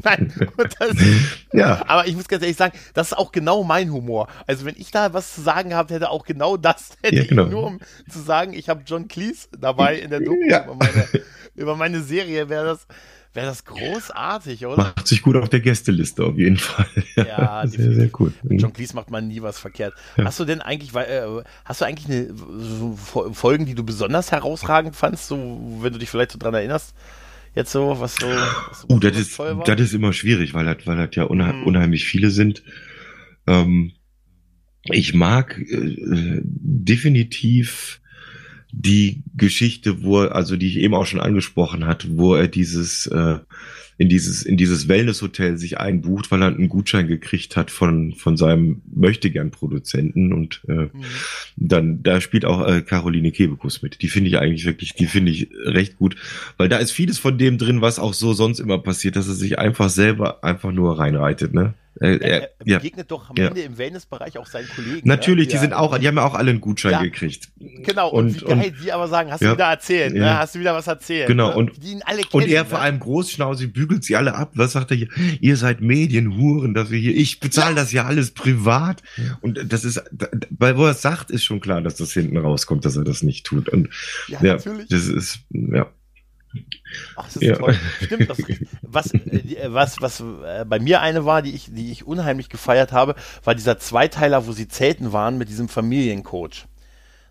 [0.03, 0.89] nein, und das,
[1.53, 1.84] Ja.
[1.88, 4.28] aber ich muss ganz ehrlich sagen, das ist auch genau mein Humor.
[4.45, 7.45] Also wenn ich da was zu sagen gehabt hätte, auch genau das hätte Ja, genau.
[7.45, 10.63] ich nur um zu sagen, ich habe John Cleese dabei in der Doku Ja.
[10.65, 11.07] über, meine,
[11.55, 12.88] über meine Serie, wäre das,
[13.38, 14.75] wäre das großartig, oder?
[14.77, 16.85] Macht sich gut auf der Gästeliste auf jeden Fall.
[17.15, 18.33] Ja, sehr, sehr cool.
[18.43, 19.93] Mit John Cleese macht man nie was verkehrt.
[20.17, 21.21] Hast du denn eigentlich, äh,
[21.63, 25.99] hast du eigentlich eine, so Fol- Folgen, die du besonders herausragend fandst, so, wenn du
[25.99, 26.93] dich vielleicht so dran erinnerst?
[27.55, 28.27] Jetzt so, was so.
[28.27, 31.61] Was so Uh, das ist, das ist immer schwierig, weil das, weil das ja unheim,
[31.61, 31.67] Mhm.
[31.67, 32.63] unheimlich viele sind.
[33.47, 33.93] Ähm,
[34.83, 37.99] ich mag äh, äh, definitiv
[38.80, 43.07] die Geschichte, wo er, also die ich eben auch schon angesprochen hatte, wo er dieses
[43.07, 43.38] äh,
[43.99, 48.38] in dieses in dieses Wellnesshotel sich einbucht, weil er einen Gutschein gekriegt hat von von
[48.38, 50.89] seinem möchtegern Produzenten und äh, Mhm.
[51.55, 54.03] dann da spielt auch äh, Caroline Kebekus mit.
[54.03, 56.15] Die finde ich eigentlich wirklich, die finde ich recht gut,
[56.57, 59.34] weil da ist vieles von dem drin, was auch so sonst immer passiert, dass er
[59.34, 61.73] sich einfach selber einfach nur reinreitet, ne?
[62.01, 62.77] Äh, Er, er, er ja.
[62.79, 63.47] begegnet doch am Ja.
[63.47, 65.07] Ende im Wellnessbereich auch seinen Kollegen.
[65.07, 65.49] Natürlich, ne?
[65.51, 65.61] die Ja.
[65.61, 67.01] sind auch, die haben ja auch alle einen Gutschein Ja.
[67.01, 67.49] gekriegt.
[67.59, 69.49] Genau, und, und- wie geil die aber sagen, hast Ja.
[69.49, 70.19] du wieder erzählt, ne?
[70.19, 70.37] Ja.
[70.39, 71.27] hast du wieder was erzählt.
[71.27, 71.55] Genau, ne?
[71.55, 72.43] und- die ihn alle kennen.
[72.43, 72.83] Und er vor ne?
[72.85, 74.51] allem großschnauzig bügelt sie alle ab.
[74.55, 75.07] Was sagt er hier?
[75.41, 79.01] Ihr seid Medienhuren, dass wir hier, ich bezahle das ja alles privat.
[79.41, 80.01] Und das ist,
[80.49, 83.23] weil wo er es sagt, ist schon klar, dass das hinten rauskommt, dass er das
[83.23, 83.69] nicht tut.
[83.69, 83.89] Und
[84.27, 84.87] Ja, ja, natürlich.
[84.89, 85.87] das ist, ja.
[87.15, 87.55] Ach, das ist ja.
[87.55, 87.75] toll.
[88.01, 88.37] Stimmt, das,
[88.81, 92.91] was, äh, was, was äh, bei mir eine war, die ich, die ich unheimlich gefeiert
[92.91, 96.65] habe, war dieser Zweiteiler, wo sie zelten waren mit diesem Familiencoach.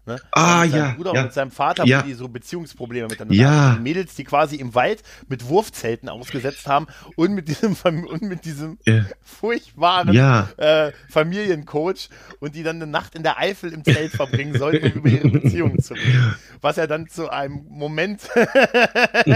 [0.07, 0.21] Ne?
[0.31, 0.93] Ah, mit ja.
[0.93, 1.21] Bruder ja.
[1.21, 2.03] und mit seinem Vater, ja.
[2.03, 3.51] die so Beziehungsprobleme miteinander ja.
[3.51, 3.77] haben.
[3.77, 6.87] Die Mädels, die quasi im Wald mit Wurfzelten ausgesetzt haben
[7.17, 9.05] und mit diesem, und mit diesem ja.
[9.23, 10.49] furchtbaren ja.
[10.59, 14.93] äh, Familiencoach und die dann eine Nacht in der Eifel im Zelt verbringen sollten, um
[14.93, 16.37] über ihre Beziehungen zu reden.
[16.61, 18.21] Was ja dann zu einem Moment,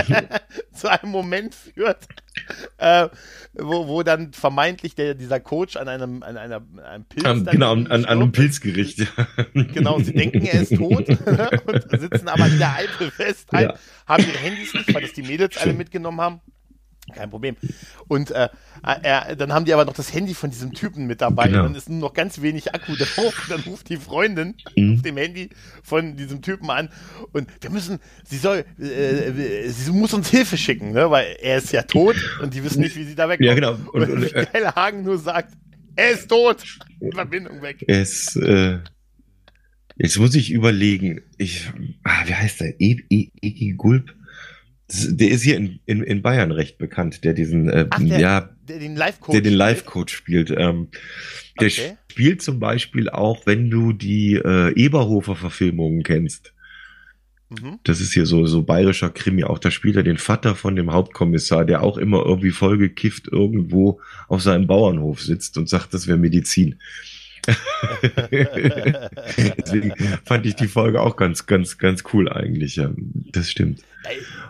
[0.73, 2.07] zu einem Moment führt,
[2.79, 3.09] äh,
[3.55, 7.27] wo, wo dann vermeintlich der, dieser Coach an einem, an einer, einem Pilz.
[7.27, 9.07] Um, genau, an, an, einem Pilzgericht.
[9.55, 11.09] Genau, sie denken, er ist tot
[11.67, 13.75] und sitzen aber in der Eifel fest, ja.
[14.07, 16.41] haben ihre Handys nicht, weil das die Mädels alle mitgenommen haben.
[17.13, 17.57] Kein Problem.
[18.09, 18.49] Und äh,
[18.83, 21.49] er, dann haben die aber noch das Handy von diesem Typen mit dabei.
[21.49, 21.61] Genau.
[21.61, 23.47] Und dann ist nur noch ganz wenig Akku drauf.
[23.49, 24.95] Dann ruft die Freundin mhm.
[24.95, 25.51] auf dem Handy
[25.83, 26.89] von diesem Typen an.
[27.33, 31.11] Und wir müssen, sie soll, äh, sie muss uns Hilfe schicken, ne?
[31.11, 33.49] weil er ist ja tot und die wissen nicht, wie sie da wegkommen.
[33.49, 33.73] Ja, genau.
[33.93, 35.55] Und, und, und äh, Hagen nur sagt,
[35.97, 36.63] er ist tot.
[37.13, 37.85] Verbindung weg.
[37.87, 38.79] Es, äh,
[39.97, 41.21] jetzt muss ich überlegen.
[41.39, 41.71] Ich,
[42.05, 42.81] ah, wie heißt der?
[42.81, 44.15] E, e, Egi Gulp?
[44.93, 48.51] Der ist hier in, in, in Bayern recht bekannt, der diesen, äh, Ach, der, ja,
[48.69, 50.51] der den Live-Coach der den Live-Coach spielt.
[50.51, 50.89] Ähm,
[51.61, 51.97] der okay.
[52.11, 56.53] spielt zum Beispiel auch, wenn du die äh, Eberhofer-Verfilmungen kennst.
[57.51, 57.79] Mhm.
[57.85, 59.45] Das ist hier so, so bayerischer Krimi.
[59.45, 64.01] Auch da spielt er den Vater von dem Hauptkommissar, der auch immer irgendwie vollgekifft irgendwo
[64.29, 66.81] auf seinem Bauernhof sitzt und sagt, das wäre Medizin.
[68.31, 72.81] Deswegen fand ich die Folge auch ganz, ganz, ganz cool eigentlich.
[73.33, 73.83] Das stimmt.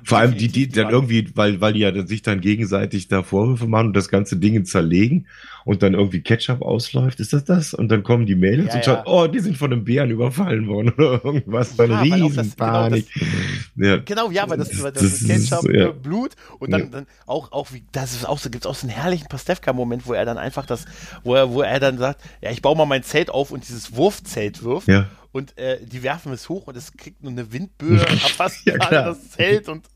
[0.04, 3.66] Vor allem die, die dann irgendwie, weil, weil die ja sich dann gegenseitig da Vorwürfe
[3.66, 5.26] machen und das ganze Ding zerlegen
[5.64, 7.20] und dann irgendwie Ketchup ausläuft.
[7.20, 7.74] Ist das das?
[7.74, 9.06] Und dann kommen die Mädels ja, und schauen, ja.
[9.06, 11.76] oh, die sind von einem Bären überfallen worden oder irgendwas.
[11.76, 13.06] Dann ja, Riesenpanik.
[13.76, 13.96] Genau, ja.
[14.04, 15.90] genau, ja, weil das, das, das, das Ketchup, ist, ja.
[15.90, 18.86] Blut und dann, dann auch, auch wie, das ist auch so, gibt es auch so
[18.86, 20.84] einen herrlichen Pastewka-Moment, wo er dann einfach das,
[21.24, 23.94] wo er, wo er dann sagt, ja, ich baue mal mein Zelt auf und dieses
[23.96, 24.88] Wurfzelt wirft.
[24.88, 28.76] Ja und äh, die werfen es hoch und es kriegt nur eine Windböe, erfasst ja,
[28.78, 29.86] das Zelt und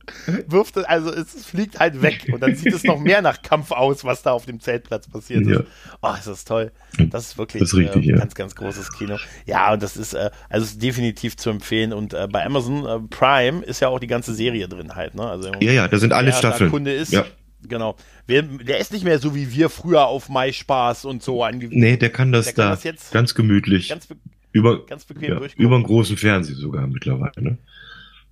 [0.47, 3.73] wirft es, also es fliegt halt weg und dann sieht es noch mehr nach Kampf
[3.73, 5.65] aus, was da auf dem Zeltplatz passiert ja.
[6.03, 6.73] Oh, ist das toll.
[7.11, 8.17] Das ist wirklich das ist richtig, äh, ja.
[8.17, 9.17] ganz, ganz großes Kino.
[9.47, 13.01] Ja, und das ist, äh, also ist definitiv zu empfehlen und äh, bei Amazon äh,
[13.09, 15.23] Prime ist ja auch die ganze Serie drin halt, ne?
[15.23, 16.71] Also, ja, ja, da sind alle Staffeln.
[16.71, 17.25] Kunde ist, ja.
[17.67, 17.97] Genau.
[18.29, 21.81] Der ist nicht mehr so wie wir früher auf MySpaß und so angewiesen.
[21.81, 23.89] Nee, der kann das der da kann das jetzt ganz gemütlich.
[23.89, 24.07] Ganz,
[24.53, 27.33] über, ganz bequem ja, über einen großen Fernseher sogar mittlerweile.
[27.43, 27.59] Ne?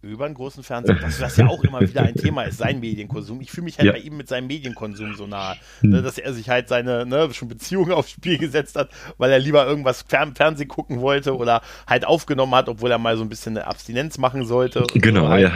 [0.02, 3.40] Über einen großen Fernseher, was, was ja auch immer wieder ein Thema ist, sein Medienkonsum.
[3.40, 3.92] Ich fühle mich halt Ja.
[3.92, 5.90] bei ihm mit seinem Medienkonsum so nah, Hm.
[5.90, 9.38] ne, dass er sich halt seine ne, schon Beziehung aufs Spiel gesetzt hat, weil er
[9.38, 13.28] lieber irgendwas Fern Fernsehen gucken wollte oder halt aufgenommen hat, obwohl er mal so ein
[13.28, 14.84] bisschen eine Abstinenz machen sollte.
[14.94, 15.52] Genau, so halt, ja.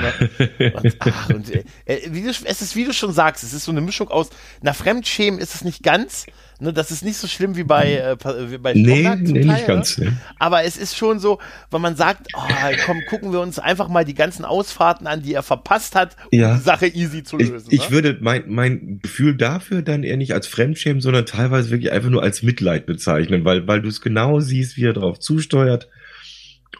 [0.60, 0.72] Ne?
[0.74, 1.64] Und, ach, und, äh,
[2.10, 4.30] wie du, es ist, wie du schon sagst, es ist so eine Mischung aus,
[4.62, 6.26] na, Fremdschämen ist es nicht ganz,
[6.60, 8.16] ne, das ist nicht so schlimm wie bei, äh,
[8.50, 9.98] wie bei Nee, Stromberg zum nee, Teil, nicht ganz.
[9.98, 10.06] Ne?
[10.06, 10.16] Ne?
[10.38, 11.38] Aber es ist schon so,
[11.70, 12.40] wenn man sagt, oh,
[12.84, 16.38] komm, gucken wir uns einfach mal die ganzen Ausfahrten an, die er verpasst hat, um
[16.38, 16.54] Ja.
[16.56, 17.68] die Sache easy zu Ich, lösen.
[17.70, 17.90] ich ne?
[17.90, 22.22] würde mein, mein Gefühl dafür dann eher nicht als Fremdschämen, sondern teilweise wirklich einfach nur
[22.22, 25.88] als Mitleid bezeichnen, weil, weil du es genau siehst, wie er drauf zusteuert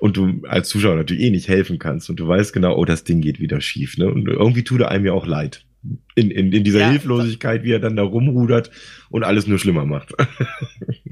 [0.01, 3.05] und du als Zuschauer natürlich eh nicht helfen kannst und du weißt genau, oh, das
[3.05, 3.97] Ding geht wieder schief.
[3.99, 4.07] Ne?
[4.07, 5.63] Und irgendwie tut er einem ja auch leid.
[6.15, 8.71] In, in, in dieser Ja, Hilflosigkeit, wie er dann da rumrudert
[9.11, 10.15] und alles nur schlimmer macht.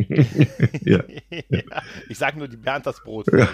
[0.84, 1.04] ja.
[1.50, 1.60] ja,
[2.08, 3.26] ich sag nur die Bernd das Brot.
[3.32, 3.44] Ja.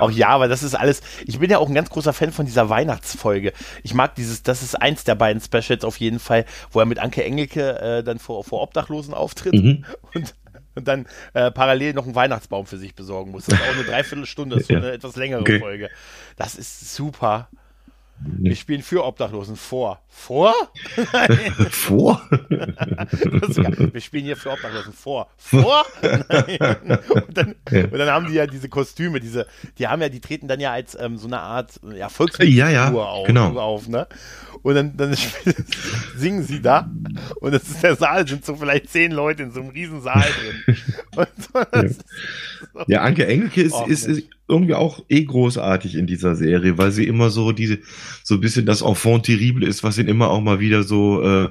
[0.00, 1.02] auch ja, aber das ist alles.
[1.26, 3.52] Ich bin ja auch ein ganz großer Fan von dieser Weihnachtsfolge.
[3.82, 6.98] Ich mag dieses, das ist eins der beiden Specials auf jeden Fall, wo er mit
[6.98, 9.84] Anke Engelke äh, dann vor, vor Obdachlosen auftritt Mhm.
[10.14, 10.34] und,
[10.78, 13.44] und dann äh, parallel noch einen Weihnachtsbaum für sich besorgen muss.
[13.46, 14.80] Das ist auch eine Dreiviertelstunde, das ist so Ja.
[14.80, 15.60] eine etwas längere Okay.
[15.60, 15.90] Folge.
[16.36, 17.48] Das ist super.
[18.20, 20.00] Wir spielen für Obdachlosen vor.
[20.08, 20.52] Vor?
[21.70, 22.20] Vor?
[22.50, 25.28] Wir spielen hier für Obdachlosen vor.
[25.36, 25.84] Vor?
[26.02, 26.98] Nein.
[27.08, 29.46] Und, dann, und dann haben die ja diese Kostüme, diese,
[29.78, 32.68] die haben ja, die treten dann ja als ähm, so eine Art ja, Volksfigur Ja,
[32.70, 33.56] ja, auf, genau.
[33.56, 34.08] auf, ne?
[34.62, 35.14] Und dann, dann
[36.16, 36.90] singen sie da
[37.40, 40.24] und das ist der Saal, sind so vielleicht zehn Leute in so einem riesen Saal
[40.66, 40.76] drin.
[41.16, 42.04] Und so, ist
[42.74, 46.90] so, Ja, Anke Engelke ist, ist, ist irgendwie auch eh großartig in dieser Serie, weil
[46.92, 47.78] sie immer so diese,
[48.22, 51.48] so ein bisschen das Enfant terrible ist, was ihn immer auch mal wieder so, äh,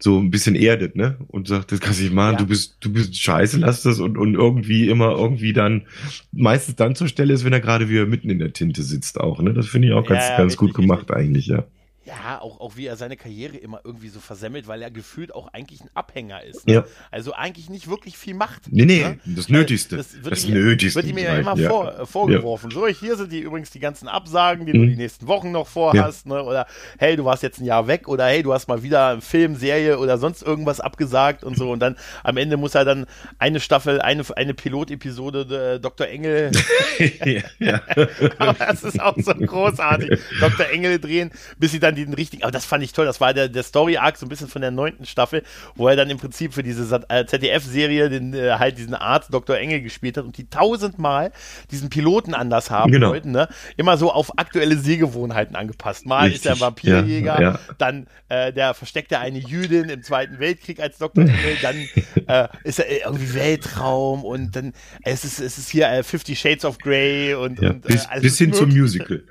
[0.00, 1.16] so ein bisschen erdet, ne?
[1.26, 2.38] Und sagt, das kannst du nicht machen, Ja.
[2.38, 5.86] du bist, du bist scheiße, lass das und, und irgendwie immer irgendwie dann,
[6.30, 9.42] meistens dann zur Stelle ist, wenn er gerade wieder mitten in der Tinte sitzt auch,
[9.42, 9.52] ne?
[9.54, 11.64] Das finde ich auch ganz, Ja, ja, ganz gut richtig, gemacht eigentlich, ja.
[12.08, 15.52] Ja, auch, auch wie er seine Karriere immer irgendwie so versemmelt, weil er gefühlt auch
[15.52, 16.66] eigentlich ein Abhänger ist.
[16.66, 16.72] Ne?
[16.74, 16.84] Ja.
[17.10, 18.62] Also eigentlich nicht wirklich viel macht.
[18.70, 19.18] Nee, nee, ne?
[19.26, 19.98] das Nötigste.
[19.98, 21.68] Das wird Das ihm, Nötigste Wird ihm ja immer ja.
[21.68, 22.70] vor, äh, vorgeworfen.
[22.70, 24.88] So, hier sind die übrigens die ganzen Absagen, die du Mhm.
[24.90, 26.24] die nächsten Wochen noch vorhast.
[26.26, 26.42] Ne?
[26.42, 26.66] Oder
[26.98, 28.08] hey, du warst jetzt ein Jahr weg.
[28.08, 31.70] Oder hey, du hast mal wieder einen Film, Serie oder sonst irgendwas abgesagt und so.
[31.70, 33.04] Und dann am Ende muss er dann
[33.38, 36.06] eine Staffel, eine, eine Pilotepisode äh, Dr.
[36.08, 36.52] Engel
[37.24, 37.82] ja, ja.
[38.38, 40.18] aber das ist auch so großartig.
[40.40, 40.70] Dr.
[40.70, 43.48] Engel drehen, bis sie dann den richtigen, aber das fand ich toll, das war der,
[43.48, 45.42] der Story-Arc so ein bisschen von der neunten Staffel,
[45.74, 49.56] wo er dann im Prinzip für diese äh, ZDF-Serie den, äh, halt diesen Arzt Dr.
[49.56, 51.32] Engel gespielt hat und die tausendmal
[51.70, 53.10] diesen Piloten anders haben Genau.
[53.10, 53.48] wollten, ne?
[53.76, 56.06] Immer so auf aktuelle Sehgewohnheiten angepasst.
[56.06, 57.58] Mal ist er ein Richtig, Vampirjäger, ja, ja.
[57.78, 61.24] dann äh, der versteckte eine Jüdin im Zweiten Weltkrieg als Dr.
[61.24, 61.76] Engel, dann
[62.26, 64.72] äh, ist er irgendwie Weltraum und dann
[65.02, 68.20] es ist, es ist hier äh, Fifty Shades of Grey und, Ja, und bis, äh,
[68.20, 68.68] bis ist hin zum.
[68.68, 69.22] Musical.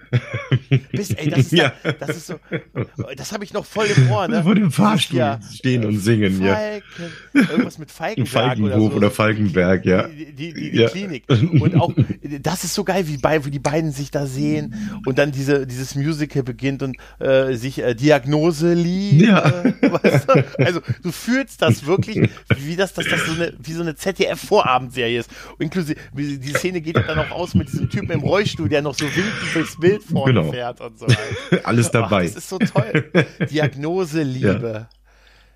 [0.92, 1.74] Bis, ey, das ist, Ja.
[1.84, 1.92] ja.
[1.94, 2.40] das ist so,
[3.18, 4.44] das habe ich noch voll im Ohr, ne?
[4.44, 6.54] Vor dem Fahrstuhl hier, stehen und singen, ja.
[6.56, 8.96] Falken, irgendwas mit Falkenberg Falkenhof oder so.
[8.98, 10.08] oder Falkenberg, ja.
[10.08, 10.90] Die, die, die, Ja.
[10.90, 11.24] Klinik.
[11.30, 11.94] Und auch,
[12.42, 15.66] das ist so geil, wie, bei, wie die beiden sich da sehen und dann diese,
[15.68, 19.22] dieses Musical beginnt und äh, sich äh, Diagnose liegt.
[19.24, 19.64] Ja.
[19.82, 20.44] Weißt du?
[20.64, 25.20] Also du fühlst das wirklich, wie das, dass das so eine, wie so eine ZDF-Vorabendserie
[25.20, 25.30] ist.
[25.60, 28.82] Inklusive, wie- die Szene geht ja dann auch aus mit diesem Typen im Rollstuhl, der
[28.82, 30.52] noch so winkend durchs Bild vorne Genau.
[30.52, 31.20] fährt und so weiter.
[31.66, 32.30] Alles dabei.
[32.36, 33.12] Ach, ist so toll.
[33.52, 34.88] Diagnose Liebe.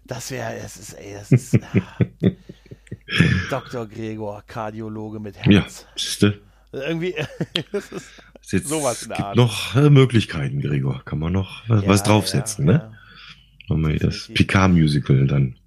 [0.05, 2.05] Das wäre, es ist, ey, das ist ah.
[3.49, 3.87] Dr.
[3.87, 5.85] Gregor, Kardiologe mit Ja, Herz.
[5.95, 6.41] siehste.
[6.73, 7.15] Irgendwie,
[7.71, 8.09] das ist,
[8.49, 9.35] Jetzt Sowas in der gibt Art.
[9.37, 11.03] noch äh, Möglichkeiten, Gregor.
[11.05, 12.97] Kann man noch was, was ja, draufsetzen, ja, ne?
[13.69, 14.29] Machen wir das.
[14.33, 15.55] Picard-Musical dann.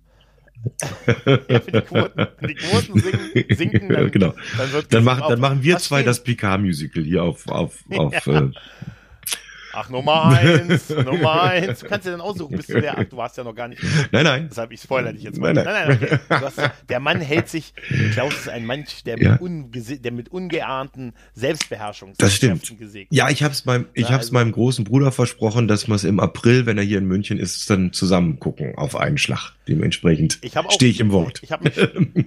[1.27, 4.35] Ja, ja wenn die Quoten, wenn die Quoten sinken, sinken dann, genau.
[4.57, 8.27] dann, Dann, machen, auch- dann machen wir Was zwei das Picard-Musical hier auf, auf, auf
[8.27, 8.51] äh,
[9.77, 11.81] Ach, Nummer eins, Nummer eins.
[11.81, 13.83] Du kannst dir dann aussuchen, bist du der, ach, du warst ja noch gar nicht.
[14.13, 14.47] Nein, nein.
[14.51, 15.53] Deshalb, ich spoilere dich jetzt mal.
[15.53, 15.99] Nein, Nein, nein.
[16.01, 16.19] nein, okay.
[16.45, 17.75] hast, der Mann hält sich,
[18.13, 19.37] Klaus ist ein Mensch, der mit, Ja.
[19.37, 22.63] ungese- der mit ungeahnten Selbstbeherrschung Das stimmt.
[22.79, 26.05] gesegnet Ja, ich meinem, ich Ja, hab's also- meinem großen Bruder versprochen, dass wir es
[26.05, 29.53] im April, wenn er hier in München ist, dann zusammen gucken auf einen Schlag.
[29.69, 31.41] Dementsprechend habe stehe ich im Wort.
[31.43, 31.79] Ich habe mich,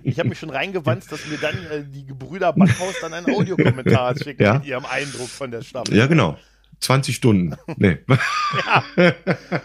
[0.03, 4.15] ich hab mich schon reingewanzt, dass mir dann äh, die Gebrüder Backhaus dann einen Audiokommentar
[4.23, 4.55] schicken Ja.
[4.55, 5.95] mit ihrem Eindruck von der Staffel.
[5.95, 6.37] Ja, genau.
[6.79, 7.55] 20 Stunden.
[7.77, 7.97] Nee.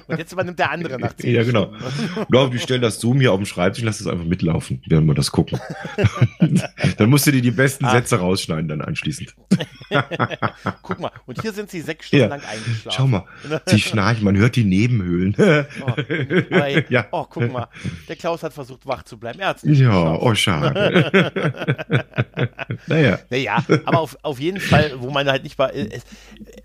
[0.06, 1.74] Und jetzt übernimmt der andere nach 10 Ja, genau.
[1.74, 2.26] Stunden.
[2.30, 5.14] Genau, die stellen das Zoom hier auf dem Schreibtisch, lass es einfach mitlaufen, während wir
[5.14, 5.60] das gucken.
[6.96, 7.90] dann musst du dir die besten Ah.
[7.92, 9.34] Sätze rausschneiden dann anschließend.
[10.82, 12.28] Guck mal, und hier sind sie sechs Stunden Ja.
[12.30, 12.90] lang eingeschlafen.
[12.96, 13.24] Schau mal,
[13.66, 15.34] sie schnarchen, man hört die Nebenhöhlen.
[15.38, 15.92] Oh,
[16.88, 17.06] Ja.
[17.10, 17.68] oh, guck mal,
[18.08, 19.38] der Klaus hat versucht, wach zu bleiben.
[19.40, 20.22] Er hat's nicht ja, geschafft.
[20.22, 21.32] oh schade.
[22.86, 26.00] naja, Naja, aber auf, auf jeden Fall, wo man halt nicht war, äh,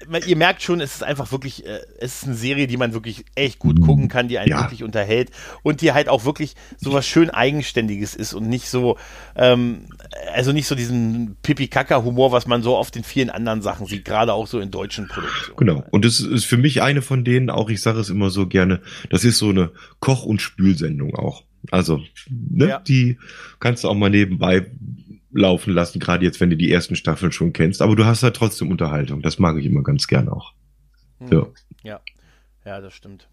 [0.08, 2.94] man- ihr merkt schon, es ist einfach wirklich, äh, es ist eine Serie, die man
[2.94, 4.62] wirklich echt gut gucken kann, die einen Ja.
[4.62, 5.32] wirklich unterhält
[5.64, 8.98] und die halt auch wirklich so was schön Eigenständiges ist und nicht so,
[9.36, 9.88] ähm,
[10.34, 14.34] also nicht so diesen Pipi-Kaka-Humor, was man so oft in vielen anderen Sachen sieht, gerade
[14.34, 15.58] auch so in deutschen Produktionen.
[15.58, 15.84] genau.
[15.92, 18.82] Und das ist für mich eine von denen, auch ich sage es immer so gerne,
[19.10, 21.44] das ist so eine Koch- und Spülsendung auch.
[21.72, 22.80] Also, ne, Ja.
[22.80, 23.18] die
[23.60, 24.68] kannst du auch mal nebenbei
[25.38, 27.82] laufen lassen, gerade jetzt, wenn du die ersten Staffeln schon kennst.
[27.82, 29.22] Aber du hast halt trotzdem Unterhaltung.
[29.22, 30.54] Das mag ich immer ganz gerne auch.
[31.20, 31.32] Hm.
[31.32, 31.48] Ja.
[31.84, 32.02] Ja.
[32.68, 33.30] Ja, das stimmt.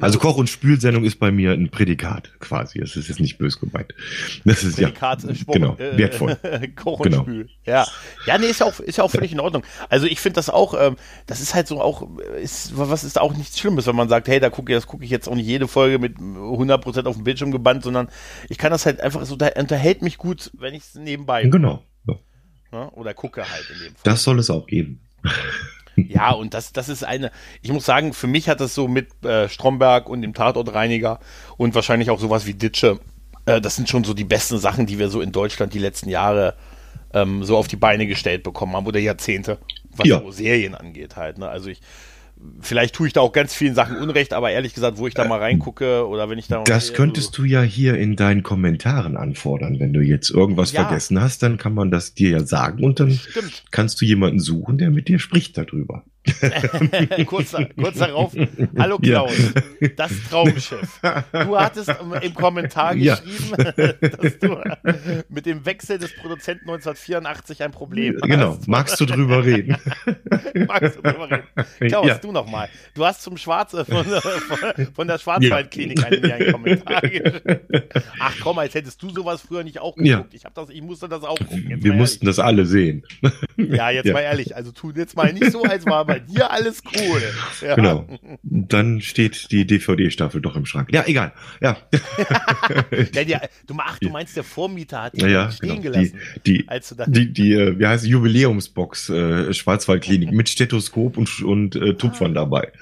[0.00, 2.80] Also Koch- und Spülsendung ist bei mir ein Prädikat quasi.
[2.80, 3.92] Es ist jetzt nicht böse gemeint.
[4.46, 6.36] Das ist Prädikat, ja Sport, genau äh, wertvoll.
[6.74, 7.22] Koch und Genau.
[7.24, 7.50] Spül.
[7.66, 7.86] Ja.
[8.24, 9.62] Ja, nee, ist ja auch, ist ja auch völlig in Ordnung.
[9.90, 12.08] Also ich finde das auch, ähm, das ist halt so auch,
[12.40, 15.04] ist, was ist auch nichts Schlimmes, wenn man sagt, hey, da gucke ich, das gucke
[15.04, 18.08] ich jetzt auch nicht jede Folge mit 100% auf dem Bildschirm gebannt, sondern
[18.48, 21.82] ich kann das halt einfach so, da unterhält mich gut, wenn ich es nebenbei Genau.
[22.06, 22.14] Ja.
[22.72, 22.90] ne?
[22.92, 24.00] oder gucke halt in dem Fall.
[24.04, 25.02] Das soll es auch geben.
[26.08, 27.30] Ja, und das, das ist eine,
[27.62, 31.18] ich muss sagen, für mich hat das so mit äh, Stromberg und dem Tatortreiniger
[31.56, 33.00] und wahrscheinlich auch sowas wie Ditsche,
[33.46, 36.08] äh, das sind schon so die besten Sachen, die wir so in Deutschland die letzten
[36.08, 36.54] Jahre
[37.12, 39.58] ähm, so auf die Beine gestellt bekommen haben oder Jahrzehnte,
[39.96, 40.20] was Ja.
[40.20, 41.38] so Serien angeht halt.
[41.38, 41.48] Ne?
[41.48, 41.80] Also ich,
[42.60, 45.24] vielleicht tue ich da auch ganz vielen Sachen Unrecht, aber ehrlich gesagt, wo ich da
[45.26, 49.80] mal reingucke oder wenn ich da Das könntest du ja hier in deinen Kommentaren anfordern.
[49.80, 50.84] Wenn du jetzt irgendwas Ja.
[50.84, 53.64] vergessen hast, dann kann man das dir ja sagen und dann Stimmt.
[53.70, 56.04] kannst du jemanden suchen, der mit dir spricht darüber.
[57.26, 58.32] kurz, kurz darauf,
[58.78, 59.24] hallo Ja.
[59.24, 59.52] Klaus,
[59.96, 61.00] das Traumschiff.
[61.32, 63.16] Du hattest im- Kommentar Ja.
[63.16, 64.58] geschrieben, dass du
[65.28, 68.50] mit dem Wechsel des Produzenten 1984 ein Problem Genau.
[68.56, 68.68] hast.
[68.68, 69.76] Magst du drüber reden?
[70.66, 71.88] Magst du drüber reden?
[71.88, 72.14] Klaus, Ja.
[72.18, 72.68] du nochmal.
[72.94, 77.60] Du hast zum Schwarze von, von, von der Schwarzwaldklinik einen, mir einen Kommentar geschrieben.
[78.20, 80.08] Ach komm, als hättest du sowas früher nicht auch geguckt.
[80.08, 80.24] Ja.
[80.32, 81.66] Ich, das, ich musste das auch gucken.
[81.70, 83.02] Jetzt Wir mussten das alle sehen.
[83.56, 83.76] ehrlich.
[83.76, 84.12] Ja, jetzt Ja.
[84.12, 84.54] mal ehrlich.
[84.54, 87.22] Also tu jetzt mal nicht so, als war bei bei dir alles cool.
[87.60, 87.74] Ja.
[87.74, 88.06] Genau.
[88.42, 90.90] Dann steht die DVD-Staffel doch im Schrank.
[90.92, 91.32] Ja, egal.
[91.60, 91.76] Ja.
[93.12, 95.82] ja die, du, ach, du meinst, der Vormieter hat die ja, stehen genau.
[95.82, 96.20] gelassen.
[96.46, 101.42] Die, die, als du die, die, äh, wie heißt Jubiläumsbox äh, Schwarzwaldklinik mit Stethoskop und,
[101.42, 102.40] und äh, Tupfern ah.
[102.42, 102.72] dabei.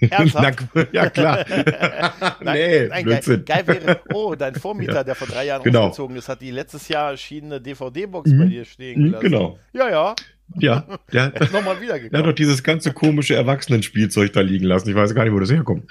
[0.00, 0.64] Ernsthaft?
[0.92, 1.44] ja, klar.
[2.42, 5.04] nee, nein, geil, geil, wäre, oh, dein Vormieter, ja.
[5.04, 5.88] der vor drei Jahren genau.
[5.88, 8.38] ausgezogen ist, hat die letztes Jahr erschienene DVD-Box mhm.
[8.38, 9.24] bei dir stehen gelassen.
[9.24, 9.58] Genau.
[9.72, 10.14] Ja, ja.
[10.54, 14.88] Ja, der, der, nochmal wieder der hat doch dieses ganze komische Erwachsenenspielzeug da liegen lassen.
[14.88, 15.90] Ich weiß gar nicht, wo das herkommt.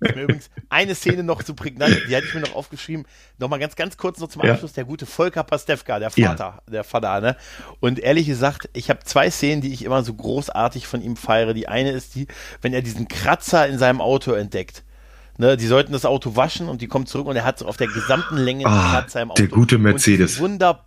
[0.00, 3.04] Übrigens eine Szene noch zu prägnant, die hatte ich mir noch aufgeschrieben.
[3.38, 4.70] Nochmal ganz, ganz kurz noch zum Abschluss.
[4.70, 4.76] Ja.
[4.76, 6.72] Der gute Volker Pastewka, der Vater, ja.
[6.72, 7.36] der Vater, ne?
[7.80, 11.54] Und ehrlich gesagt, ich habe zwei Szenen, die ich immer so großartig von ihm feiere.
[11.54, 12.28] Die eine ist die,
[12.62, 14.84] wenn er diesen Kratzer in seinem Auto entdeckt.
[15.38, 17.78] Ne, die sollten das Auto waschen und die kommt zurück und er hat so auf
[17.78, 19.42] der gesamten Länge ah, Kratzer im Auto.
[19.42, 20.36] Der gute Mercedes.
[20.36, 20.84] Und wunder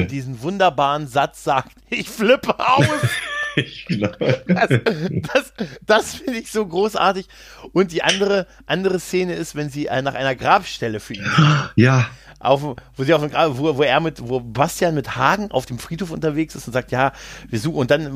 [0.00, 0.04] ja.
[0.04, 2.86] diesen wunderbaren Satz sagt, ich flippe aus.
[3.56, 4.44] ich glaube.
[4.46, 4.68] Das,
[5.10, 5.52] das,
[5.84, 7.28] das finde ich so großartig.
[7.72, 11.30] Und die andere, andere Szene ist, wenn sie nach einer Grabstelle für ihn.
[11.76, 12.08] Ja
[12.42, 12.62] auf,
[12.96, 16.10] wo sie auf dem, wo, wo er mit, wo Bastian mit Hagen auf dem Friedhof
[16.10, 17.12] unterwegs ist und sagt, ja,
[17.48, 18.08] wir suchen, und dann,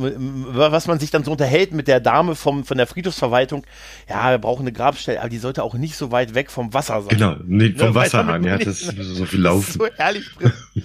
[0.54, 3.64] was man sich dann so unterhält mit der Dame vom, von der Friedhofsverwaltung,
[4.08, 7.02] ja, wir brauchen eine Grabstelle, aber die sollte auch nicht so weit weg vom Wasser
[7.02, 7.10] sein.
[7.10, 9.72] Genau, nicht vom ne, Wasser an, ja, das ist so viel laufen.
[9.72, 10.26] So herrlich,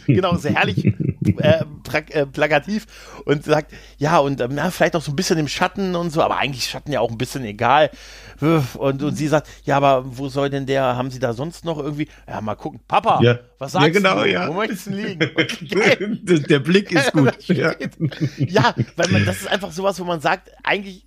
[0.06, 0.94] genau, so herrlich
[1.24, 1.64] äh,
[2.10, 2.88] äh, plakativ
[3.26, 6.22] und sagt, ja, und ähm, ja, vielleicht auch so ein bisschen im Schatten und so,
[6.22, 7.92] aber eigentlich Schatten ja auch ein bisschen egal.
[8.40, 11.78] Und, und sie sagt, ja, aber wo soll denn der, haben sie da sonst noch
[11.78, 13.40] irgendwie, ja, mal gucken, Papa, ja.
[13.60, 14.32] was sagst ja, genau, du?
[14.32, 14.48] Ja.
[14.48, 15.20] Wo möchtest du liegen?
[16.50, 17.38] der Blick ist gut.
[17.48, 17.74] ja.
[18.38, 21.06] ja, weil man, das ist einfach sowas, wo man sagt, eigentlich,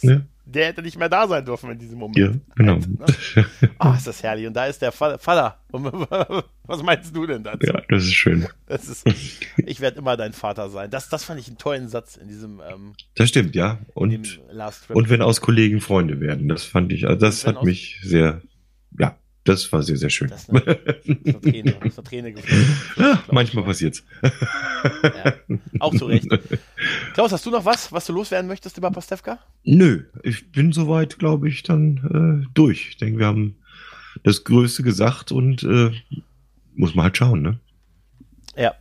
[0.00, 0.20] ja
[0.54, 2.18] der hätte nicht mehr da sein dürfen in diesem Moment.
[2.18, 2.76] Ja, genau.
[2.76, 3.46] Ne?
[3.78, 4.46] Oh, ist das herrlich.
[4.46, 5.58] Und da ist der Vater.
[6.64, 7.66] Was meinst du denn dazu?
[7.66, 8.46] Ja, das ist schön.
[8.66, 9.06] Das ist,
[9.56, 10.90] ich werde immer dein Vater sein.
[10.90, 12.60] Das, das fand ich einen tollen Satz in diesem.
[12.60, 13.78] Ähm, das stimmt, ja.
[13.94, 14.40] Und,
[14.88, 18.42] und wenn aus Kollegen Freunde werden, das fand ich, also das hat mich sehr,
[18.98, 20.28] ja, das war sehr, sehr schön.
[20.28, 22.34] Das ist eine, eine Träne, eine Träne
[22.96, 24.04] ja, manchmal passiert's.
[25.02, 25.34] Ja,
[25.80, 26.28] auch zu Recht.
[27.14, 29.38] Klaus, hast du noch was, was du loswerden möchtest über Pastewka?
[29.64, 32.90] Nö, ich bin soweit, glaube ich, dann äh, durch.
[32.90, 33.56] Ich denke, wir haben
[34.22, 35.90] das Größte gesagt und äh,
[36.74, 37.58] muss man halt schauen, ne?
[38.56, 38.74] Ja,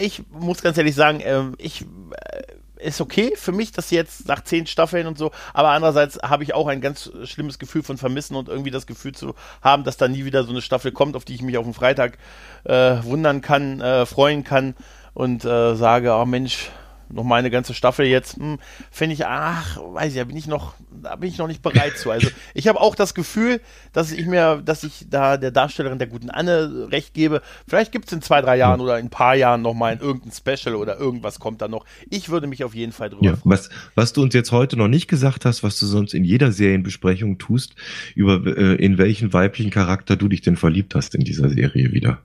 [0.00, 2.42] ich muss ganz ehrlich sagen, äh, ich äh,
[2.80, 6.54] ist okay für mich, dass jetzt nach zehn Staffeln und so, aber andererseits habe ich
[6.54, 10.08] auch ein ganz schlimmes Gefühl von Vermissen und irgendwie das Gefühl zu haben, dass da
[10.08, 12.18] nie wieder so eine Staffel kommt, auf die ich mich auf den Freitag
[12.64, 14.74] äh, wundern kann, äh, freuen kann
[15.14, 16.70] und äh, sage, oh Mensch,
[17.10, 18.58] noch mal eine ganze Staffel jetzt, hm,
[18.90, 21.96] finde ich, ach, weiß ich, da bin ich noch, da bin ich noch nicht bereit
[21.98, 22.10] zu.
[22.10, 23.60] Also ich habe auch das Gefühl,
[23.92, 27.42] dass ich mir, dass ich da der Darstellerin der guten Anne recht gebe.
[27.66, 30.00] Vielleicht gibt es in zwei, drei Jahren oder in ein paar Jahren noch mal ein
[30.00, 31.84] irgendein Special oder irgendwas kommt da noch.
[32.10, 33.52] Ich würde mich auf jeden Fall drüber ja, freuen.
[33.52, 36.52] Was, was du uns jetzt heute noch nicht gesagt hast, was du sonst in jeder
[36.52, 37.74] Serienbesprechung tust,
[38.14, 42.20] über äh, in welchen weiblichen Charakter du dich denn verliebt hast in dieser Serie wieder.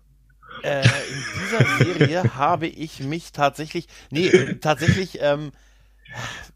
[0.63, 4.29] Äh, in dieser Serie habe ich mich tatsächlich, nee,
[4.61, 5.51] tatsächlich, ähm,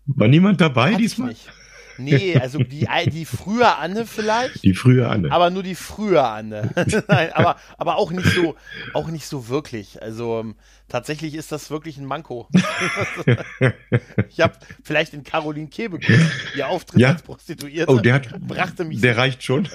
[0.05, 1.29] war niemand dabei diesmal?
[1.29, 1.49] Nicht.
[1.97, 4.63] Nee, also die, die frühe Anne vielleicht.
[4.63, 5.31] Die frühe Anne.
[5.31, 6.69] Aber nur die frühe Anne.
[7.07, 8.55] Nein, aber, aber auch nicht so,
[8.93, 10.01] auch nicht so wirklich.
[10.01, 10.55] Also ähm,
[10.87, 12.47] tatsächlich ist das wirklich ein Manko.
[14.29, 16.15] ich habe vielleicht in Caroline Kebekus
[16.55, 17.09] ihr Auftritt ja?
[17.09, 17.91] als Prostituierte.
[17.91, 19.01] Oh, der hat, brachte mich.
[19.01, 19.67] Der reicht schon.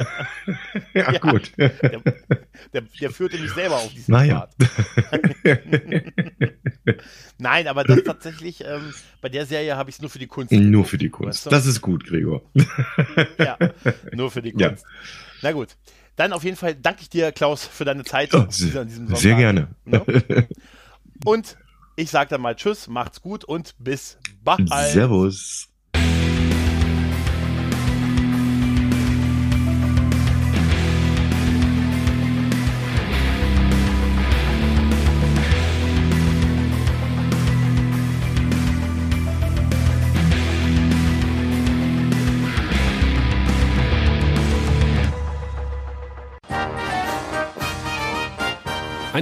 [0.95, 1.53] ja, ja, gut.
[1.57, 1.71] Der,
[2.73, 4.49] der, der, führte mich selber auf diesen naja.
[7.39, 10.53] Nein, aber das tatsächlich, ähm, bei der Serie habe ich es nur für die Kunst.
[10.53, 11.47] Nur für die Kunst.
[11.47, 11.51] Weißt du?
[11.51, 12.43] Das ist gut, Gregor.
[13.39, 13.59] ja,
[14.13, 14.85] nur für die Kunst.
[14.85, 14.91] Ja.
[15.43, 15.77] Na gut.
[16.17, 18.35] Dann auf jeden Fall danke ich dir, Klaus, für deine Zeit.
[18.35, 19.69] Oh, sehr, sehr gerne.
[19.87, 20.05] No?
[21.25, 21.57] Und
[21.97, 24.69] ich sage dann mal Tschüss, macht's gut und bis bald.
[24.93, 25.69] Servus.